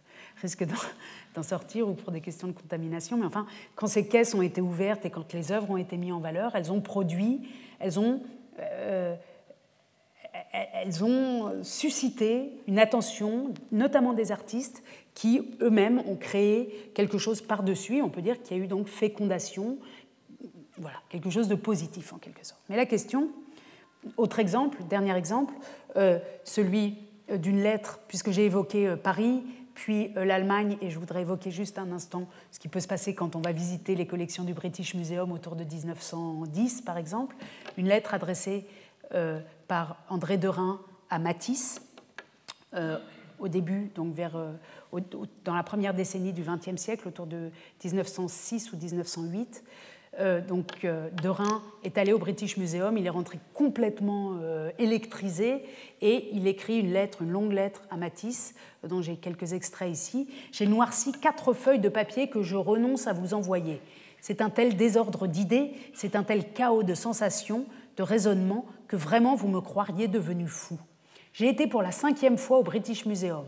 [0.42, 0.66] risquent
[1.36, 3.18] d'en sortir ou pour des questions de contamination.
[3.18, 6.14] Mais enfin, quand ces caisses ont été ouvertes et quand les œuvres ont été mises
[6.14, 8.22] en valeur, elles ont produit, elles ont
[8.60, 9.16] euh,
[10.52, 14.84] elles ont suscité une attention, notamment des artistes,
[15.14, 18.02] qui eux-mêmes ont créé quelque chose par-dessus.
[18.02, 19.78] On peut dire qu'il y a eu donc fécondation,
[20.78, 22.62] voilà, quelque chose de positif en quelque sorte.
[22.70, 23.30] Mais la question,
[24.18, 25.83] autre exemple, dernier exemple, euh,
[26.44, 26.98] celui
[27.32, 31.80] euh, d'une lettre, puisque j'ai évoqué euh, Paris, puis l'Allemagne, et je voudrais évoquer juste
[31.80, 34.94] un instant ce qui peut se passer quand on va visiter les collections du British
[34.94, 37.36] Museum autour de 1910, par exemple,
[37.78, 38.68] une lettre adressée
[39.68, 40.80] par André Derain
[41.10, 41.82] à Matisse
[42.74, 42.98] euh,
[43.40, 44.54] au début, donc vers, euh,
[45.44, 47.52] dans la première décennie du XXe siècle, autour de
[47.84, 49.64] 1906 ou 1908.
[50.20, 50.86] Euh, donc
[51.22, 54.38] Derain est allé au British Museum, il est rentré complètement
[54.78, 55.64] électrisé
[56.02, 58.54] et il écrit une lettre, une longue lettre à Matisse,
[58.88, 60.28] dont j'ai quelques extraits ici.
[60.52, 63.82] J'ai noirci quatre feuilles de papier que je renonce à vous envoyer.
[64.22, 67.66] C'est un tel désordre d'idées, c'est un tel chaos de sensations
[67.98, 70.78] de raisonnement que vraiment vous me croiriez devenu fou.
[71.34, 73.46] J'ai été pour la cinquième fois au British Museum.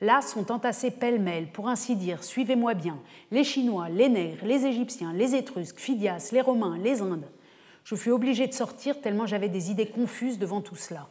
[0.00, 2.98] Là sont entassés pêle-mêle, pour ainsi dire, suivez-moi bien,
[3.30, 7.30] les Chinois, les Nègres, les Égyptiens, les Étrusques, Phidias, les Romains, les Indes.
[7.82, 11.08] Je fus obligé de sortir tellement j'avais des idées confuses devant tout cela.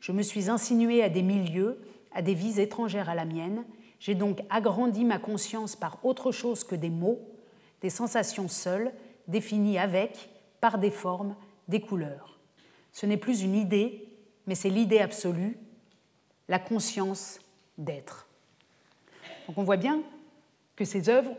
[0.00, 1.80] Je me suis insinué à des milieux,
[2.12, 3.64] à des vies étrangères à la mienne.
[3.98, 7.20] J'ai donc agrandi ma conscience par autre chose que des mots,
[7.82, 8.92] des sensations seules,
[9.26, 11.34] définies avec, par des formes,
[11.66, 12.38] des couleurs.
[12.92, 14.08] Ce n'est plus une idée,
[14.46, 15.58] mais c'est l'idée absolue,
[16.48, 17.39] la conscience
[17.80, 18.28] d'être.
[19.48, 20.00] Donc on voit bien
[20.76, 21.32] que ces œuvres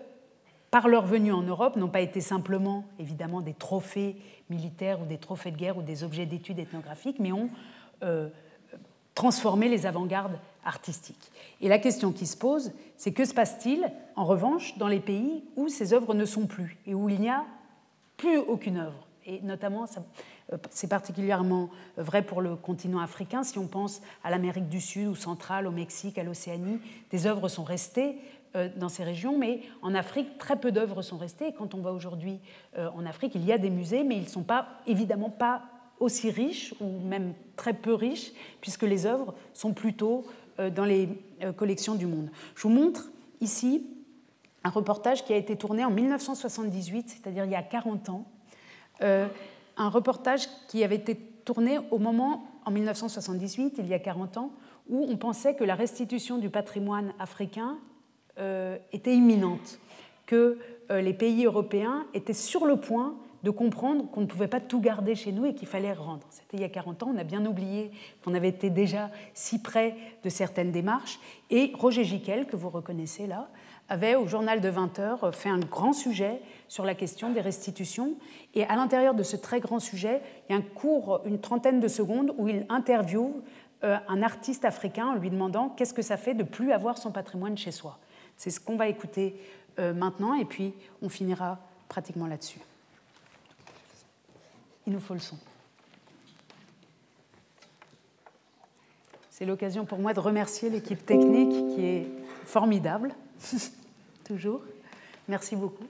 [0.72, 4.16] par leur venue en Europe, n'ont pas été simplement, évidemment, des trophées
[4.50, 7.50] militaires ou des trophées de guerre ou des objets d'études ethnographiques, mais ont
[8.04, 8.30] euh,
[9.14, 11.32] transformé les avant-gardes artistiques.
[11.60, 15.44] Et la question qui se pose, c'est que se passe-t-il, en revanche, dans les pays
[15.58, 17.44] où ces œuvres ne sont plus et où il n'y a
[18.16, 19.08] plus aucune œuvre?
[19.26, 19.86] Et notamment,
[20.70, 23.44] c'est particulièrement vrai pour le continent africain.
[23.44, 26.80] Si on pense à l'Amérique du Sud ou centrale, au Mexique, à l'Océanie,
[27.12, 28.16] des œuvres sont restées
[28.56, 31.54] euh, dans ces régions, mais en Afrique, très peu d'œuvres sont restées.
[31.54, 32.40] Quand on va aujourd'hui
[32.78, 35.64] euh, en Afrique, il y a des musées, mais ils ne sont pas, évidemment pas
[36.00, 40.26] aussi riches, ou même très peu riches, puisque les œuvres sont plutôt
[40.76, 41.10] dans les
[41.56, 42.30] collections du monde.
[42.56, 43.86] Je vous montre ici
[44.64, 48.26] un reportage qui a été tourné en 1978, c'est-à-dire il y a 40 ans,
[49.78, 54.52] un reportage qui avait été tourné au moment, en 1978, il y a 40 ans,
[54.90, 57.78] où on pensait que la restitution du patrimoine africain
[58.40, 59.80] euh, était imminente,
[60.26, 60.58] que
[60.90, 64.80] euh, les pays européens étaient sur le point de comprendre qu'on ne pouvait pas tout
[64.80, 66.26] garder chez nous et qu'il fallait rendre.
[66.30, 67.92] C'était il y a 40 ans, on a bien oublié
[68.24, 71.20] qu'on avait été déjà si près de certaines démarches.
[71.50, 73.50] Et Roger Giquel, que vous reconnaissez là,
[73.92, 78.16] avait au journal de 20 heures fait un grand sujet sur la question des restitutions.
[78.54, 81.82] Et à l'intérieur de ce très grand sujet, il y a un court, une trentaine
[81.82, 83.44] de secondes, où il interviewe
[83.84, 87.12] euh, un artiste africain en lui demandant qu'est-ce que ça fait de plus avoir son
[87.12, 88.00] patrimoine chez soi?
[88.38, 89.36] C'est ce qu'on va écouter
[89.78, 92.62] euh, maintenant, et puis on finira pratiquement là-dessus.
[94.88, 95.38] Il nous faut le son.
[99.30, 102.08] C'est l'occasion pour moi de remercier l'équipe technique qui est
[102.46, 103.14] formidable.
[104.32, 104.62] toujours.
[105.28, 105.88] Merci beaucoup.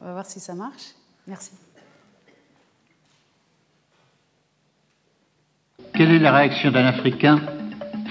[0.00, 0.94] On va voir si ça marche.
[1.26, 1.52] Merci.
[5.92, 7.38] Quelle est la réaction d'un Africain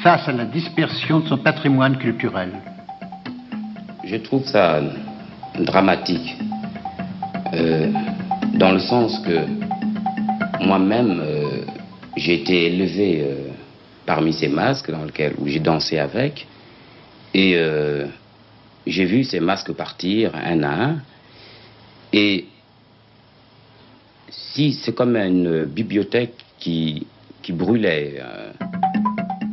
[0.03, 2.51] face à la dispersion de son patrimoine culturel?
[4.03, 4.81] Je trouve ça
[5.59, 6.37] dramatique,
[7.53, 7.91] euh,
[8.53, 9.37] dans le sens que
[10.63, 11.61] moi-même, euh,
[12.15, 13.49] j'ai été élevé euh,
[14.05, 16.47] parmi ces masques dans lesquels où j'ai dansé avec,
[17.33, 17.57] et
[18.85, 21.01] j'ai vu ces masques partir un à un.
[22.13, 22.45] Et
[24.29, 27.07] si c'est comme une bibliothèque qui,
[27.41, 28.15] qui brûlait.
[28.19, 28.51] Euh,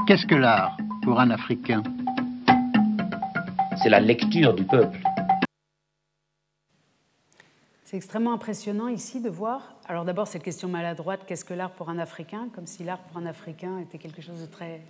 [0.06, 1.82] Qu'est-ce que l'art pour un Africain?
[3.82, 4.98] C'est la lecture du peuple.
[7.84, 9.74] C'est extrêmement impressionnant ici de voir.
[9.86, 12.48] Alors d'abord, cette question maladroite, qu'est-ce que l'art pour un Africain?
[12.54, 14.80] Comme si l'art pour un Africain était quelque chose de très,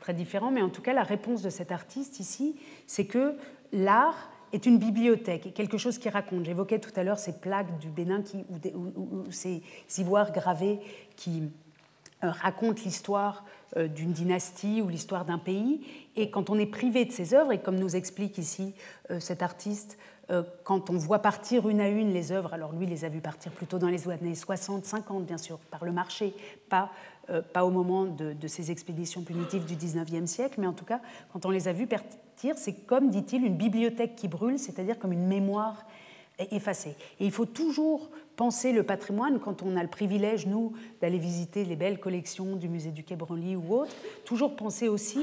[0.00, 0.50] très différent.
[0.50, 2.56] Mais en tout cas, la réponse de cet artiste ici,
[2.86, 3.36] c'est que
[3.72, 6.44] l'art est une bibliothèque, quelque chose qui raconte.
[6.44, 8.44] J'évoquais tout à l'heure ces plaques du Bénin qui,
[8.74, 9.62] ou, ces
[9.98, 10.80] ivoires gravés
[11.16, 11.42] qui
[12.24, 13.44] euh, racontent l'histoire
[13.76, 15.86] euh, d'une dynastie ou l'histoire d'un pays.
[16.16, 18.74] Et quand on est privé de ces œuvres, et comme nous explique ici
[19.10, 19.98] euh, cet artiste,
[20.64, 23.52] quand on voit partir une à une les œuvres, alors lui les a vues partir
[23.52, 26.34] plutôt dans les années 60, 50 bien sûr, par le marché,
[26.68, 26.90] pas
[27.30, 31.00] euh, pas au moment de, ces expéditions punitives du 19e siècle, mais en tout cas,
[31.32, 35.12] quand on les a vus partir, c'est comme, dit-il, une bibliothèque qui brûle, c'est-à-dire comme
[35.12, 35.84] une mémoire
[36.38, 36.94] effacée.
[37.18, 41.64] Et il faut toujours penser le patrimoine quand on a le privilège, nous, d'aller visiter
[41.64, 45.20] les belles collections du musée du Quai Branly ou autres, toujours penser aussi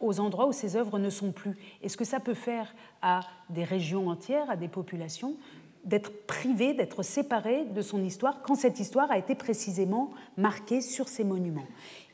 [0.00, 1.56] aux endroits où ces œuvres ne sont plus.
[1.82, 3.20] Et ce que ça peut faire à
[3.50, 5.36] des régions entières, à des populations,
[5.84, 11.08] d'être privé, d'être séparé de son histoire quand cette histoire a été précisément marquée sur
[11.08, 11.66] ces monuments?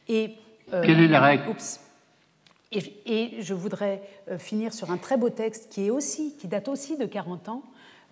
[0.09, 0.35] Et,
[0.73, 1.45] euh, Quelle est la règle?
[2.71, 6.69] Et, je voudrais euh, finir sur un très beau texte qui, est aussi, qui date
[6.69, 7.63] aussi de 40 ans,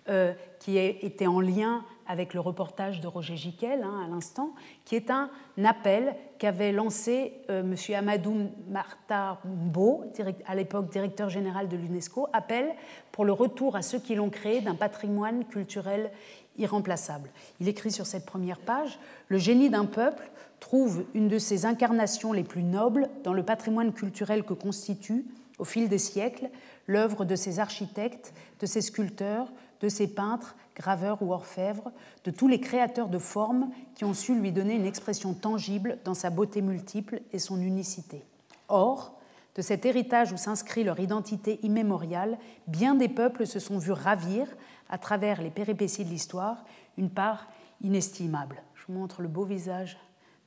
[0.09, 4.53] euh, qui était en lien avec le reportage de Roger Giquel hein, à l'instant,
[4.85, 5.29] qui est un
[5.63, 7.75] appel qu'avait lancé euh, M.
[7.95, 10.05] Amadou Marta Mbo,
[10.45, 12.73] à l'époque directeur général de l'UNESCO, appel
[13.11, 16.11] pour le retour à ceux qui l'ont créé d'un patrimoine culturel
[16.57, 17.29] irremplaçable.
[17.59, 20.29] Il écrit sur cette première page Le génie d'un peuple
[20.59, 25.25] trouve une de ses incarnations les plus nobles dans le patrimoine culturel que constitue,
[25.59, 26.49] au fil des siècles,
[26.87, 31.91] l'œuvre de ses architectes, de ses sculpteurs, de ses peintres, graveurs ou orfèvres,
[32.23, 36.13] de tous les créateurs de formes qui ont su lui donner une expression tangible dans
[36.13, 38.23] sa beauté multiple et son unicité.
[38.67, 39.17] Or,
[39.55, 44.47] de cet héritage où s'inscrit leur identité immémoriale, bien des peuples se sont vus ravir,
[44.89, 46.63] à travers les péripéties de l'histoire,
[46.97, 47.47] une part
[47.81, 48.61] inestimable.
[48.75, 49.97] Je vous montre le beau visage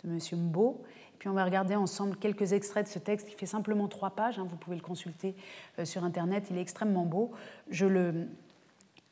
[0.05, 0.19] de M.
[0.33, 0.83] Mbo.
[1.19, 4.39] Puis on va regarder ensemble quelques extraits de ce texte qui fait simplement trois pages.
[4.39, 4.47] Hein.
[4.49, 5.35] vous pouvez le consulter
[5.79, 6.47] euh, sur Internet.
[6.51, 7.33] Il est extrêmement beau.
[7.71, 8.29] Je le,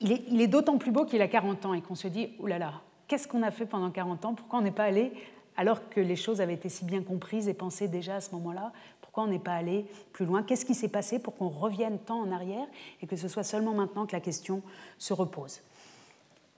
[0.03, 2.59] il est, d'autant plus beau qu'il a 40 ans et qu'on se dit, oh là
[2.59, 4.35] là, qu'est-ce qu'on a fait pendant 40 ans?
[4.35, 5.13] Pourquoi on n'est pas allé,
[5.57, 8.73] alors que les choses avaient été si bien comprises et pensées déjà à ce moment-là,
[9.01, 10.43] Pourquoi on n'est pas allé plus loin?
[10.43, 12.67] Qu'est-ce qui s'est passé pour qu'on revienne tant en arrière
[13.03, 14.63] et que ce soit seulement maintenant que la question
[14.99, 15.61] se repose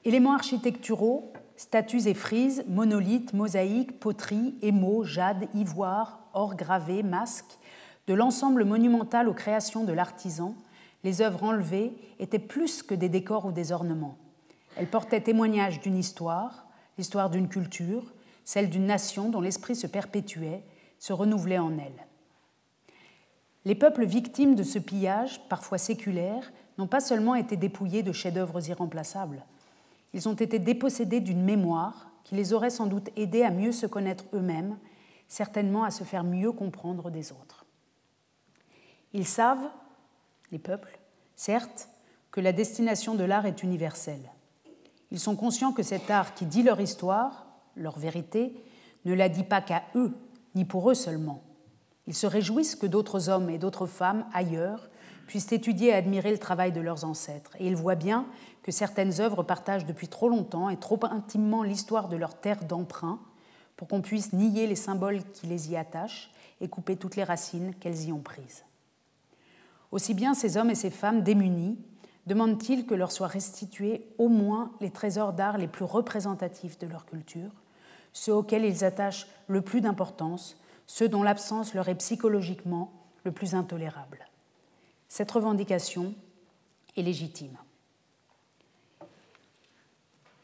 [0.05, 7.59] Éléments architecturaux, statues et frises, monolithes, mosaïques, poteries, émaux, jade, ivoire, or gravé, masques,
[8.07, 10.55] de l'ensemble monumental aux créations de l'artisan,
[11.05, 14.19] les œuvres enlevées étaient plus que des décors ou des ornements.
[14.77, 16.67] Elles portaient témoignage d'une histoire,
[16.99, 18.13] l'histoire d'une culture,
[18.45, 20.65] celle d'une nation dont l'esprit se perpétuait,
[20.99, 22.07] se renouvelait en elle.
[23.65, 28.67] Les peuples victimes de ce pillage, parfois séculaire, n'ont pas seulement été dépouillés de chefs-d'œuvre
[28.69, 29.45] irremplaçables,
[30.15, 33.87] ils ont été dépossédés d'une mémoire qui les aurait sans doute aidés à mieux se
[33.87, 34.79] connaître eux-mêmes,
[35.29, 37.67] certainement à se faire mieux comprendre des autres.
[39.13, 39.69] Ils savent,
[40.55, 41.01] les peuples,
[41.35, 41.89] certes,
[42.31, 44.31] que la destination de l'art est universelle.
[45.11, 48.55] Ils sont conscients que cet art qui dit leur histoire, leur vérité,
[49.05, 50.13] ne la dit pas qu'à eux,
[50.55, 51.43] ni pour eux seulement.
[52.07, 54.89] Ils se réjouissent que d'autres hommes et d'autres femmes ailleurs
[55.27, 57.57] puissent étudier et admirer le travail de leurs ancêtres.
[57.59, 58.25] Et ils voient bien
[58.63, 63.19] que certaines œuvres partagent depuis trop longtemps et trop intimement l'histoire de leur terre d'emprunt
[63.77, 66.31] pour qu'on puisse nier les symboles qui les y attachent
[66.61, 68.63] et couper toutes les racines qu'elles y ont prises.
[69.95, 71.79] Aussi bien ces hommes et ces femmes démunis
[72.27, 77.07] demandent-ils que leur soient restitués au moins les trésors d'art les plus représentatifs de leur
[77.07, 77.53] culture,
[78.13, 80.57] ceux auxquels ils attachent le plus d'importance,
[80.89, 82.93] ceux dont l'absence leur est psychologiquement
[83.23, 84.27] le plus intolérable.
[85.07, 86.13] Cette revendication
[86.97, 87.57] est légitime.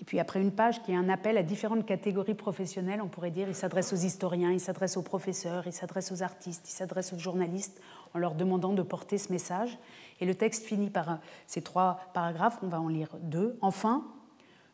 [0.01, 3.33] Et puis après une page qui est un appel à différentes catégories professionnelles, on pourrait
[3.33, 7.13] dire, il s'adresse aux historiens, il s'adresse aux professeurs, il s'adresse aux artistes, il s'adresse
[7.13, 7.81] aux journalistes
[8.15, 9.79] en leur demandant de porter ce message.
[10.21, 13.59] Et le texte finit par ces trois paragraphes, on va en lire deux.
[13.61, 14.05] Enfin,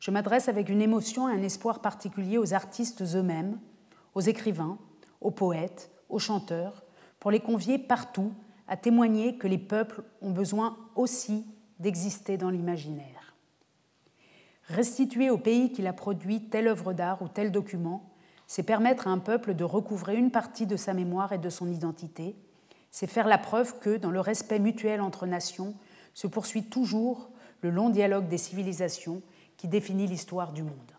[0.00, 3.58] je m'adresse avec une émotion et un espoir particulier aux artistes eux-mêmes,
[4.14, 4.78] aux écrivains,
[5.20, 6.84] aux poètes, aux chanteurs,
[7.20, 8.32] pour les convier partout
[8.68, 11.46] à témoigner que les peuples ont besoin aussi
[11.78, 13.34] d'exister dans l'imaginaire.
[14.68, 18.10] Restituer au pays qu'il a produit telle œuvre d'art ou tel document,
[18.46, 21.70] c'est permettre à un peuple de recouvrer une partie de sa mémoire et de son
[21.70, 22.36] identité,
[22.96, 25.74] c'est faire la preuve que, dans le respect mutuel entre nations,
[26.14, 27.28] se poursuit toujours
[27.60, 29.20] le long dialogue des civilisations
[29.58, 30.92] qui définit l'histoire du monde.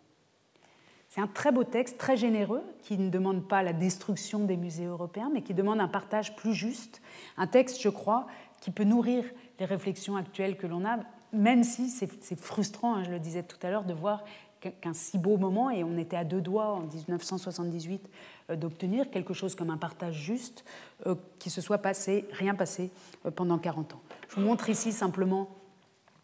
[1.09, 4.85] C'est un très beau texte, très généreux, qui ne demande pas la destruction des musées
[4.85, 7.01] européens, mais qui demande un partage plus juste.
[7.35, 8.27] Un texte, je crois,
[8.61, 9.23] qui peut nourrir
[9.59, 10.99] les réflexions actuelles que l'on a,
[11.33, 14.23] même si c'est frustrant, hein, je le disais tout à l'heure, de voir
[14.59, 18.09] qu'un si beau moment, et on était à deux doigts en 1978
[18.49, 20.63] euh, d'obtenir quelque chose comme un partage juste,
[21.05, 22.91] euh, qui se soit passé, rien passé
[23.25, 24.01] euh, pendant 40 ans.
[24.29, 25.49] Je vous montre ici simplement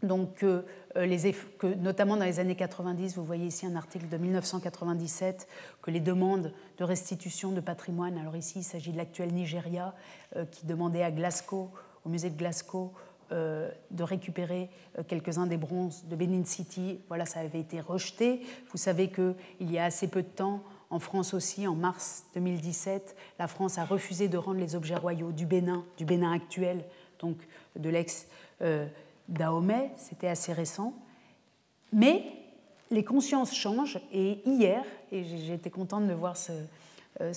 [0.02, 0.46] donc,
[0.98, 5.48] les que, notamment dans les années 90, vous voyez ici un article de 1997,
[5.82, 9.96] que les demandes de restitution de patrimoine, alors ici il s'agit de l'actuel Nigeria,
[10.52, 11.72] qui demandait à Glasgow,
[12.04, 12.92] au musée de Glasgow,
[13.32, 14.70] de récupérer
[15.00, 17.00] euh, quelques-uns des bronzes de Benin City.
[17.08, 18.42] Voilà, ça avait été rejeté.
[18.72, 23.16] Vous savez qu'il y a assez peu de temps, en France aussi, en mars 2017,
[23.40, 26.86] la France a refusé de rendre les objets royaux du Bénin, du Bénin actuel,
[27.20, 27.38] donc
[27.76, 29.90] de l'ex-Dahomey.
[29.98, 30.94] C'était assez récent.
[31.92, 32.24] Mais
[32.92, 36.52] les consciences changent et hier, et été contente de voir ce,
[37.22, 37.32] euh,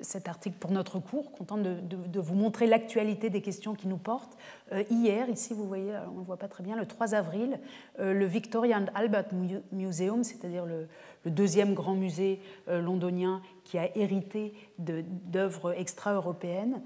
[0.00, 4.38] cet article pour notre cours, contente de, vous montrer l'actualité des questions qui nous portent.
[4.72, 7.58] Euh, hier, ici, vous voyez, on ne voit pas très bien, le 3 avril,
[7.98, 9.26] euh, le Victoria and Albert
[9.72, 10.86] Museum, c'est-à-dire le,
[11.26, 16.80] deuxième grand musée londonien qui a hérité d'œuvres extra-européennes,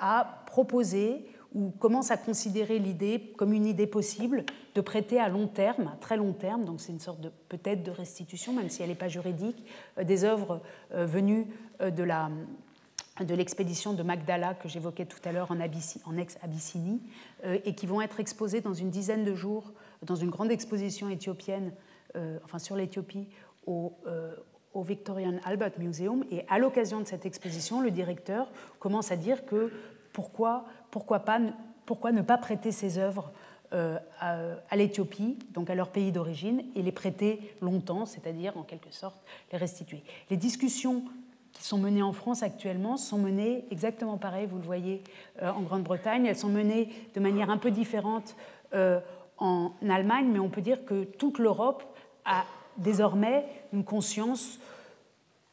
[0.00, 1.24] a proposé
[1.54, 4.44] ou commence à considérer l'idée comme une idée possible
[4.74, 7.84] de prêter à long terme, à très long terme, donc c'est une sorte de peut-être
[7.84, 9.64] de restitution, même si elle n'est pas juridique,
[9.98, 10.60] euh, des œuvres
[10.92, 11.46] euh, venues
[11.80, 12.30] euh, de la
[13.20, 17.00] de l'expédition de Magdala que j'évoquais tout à l'heure en, ex-Abyssinie,
[17.64, 21.72] et qui vont être exposées dans une dizaine de jours dans une grande exposition éthiopienne,
[22.44, 23.28] enfin sur l'Éthiopie,
[23.68, 23.96] au,
[24.72, 26.24] au Victorian Albert Museum.
[26.32, 28.50] Et à l'occasion de cette exposition, le directeur
[28.80, 29.70] commence à dire que
[30.14, 31.40] pourquoi, pourquoi, pas,
[31.86, 33.32] pourquoi ne pas prêter ces œuvres
[33.72, 38.92] euh, à, l'Éthiopie, donc à leur pays d'origine, et les prêter longtemps, c'est-à-dire en quelque
[38.92, 39.20] sorte
[39.50, 40.04] les restituer.
[40.30, 41.02] Les discussions
[41.52, 45.02] qui sont menées en France actuellement sont menées exactement pareil, vous le voyez
[45.42, 46.26] euh, en Grande-Bretagne.
[46.26, 48.36] Elles sont menées de manière un peu différente
[48.72, 49.00] euh,
[49.38, 51.82] en Allemagne, mais on peut dire que toute l'Europe
[52.24, 52.44] a
[52.76, 54.60] désormais une conscience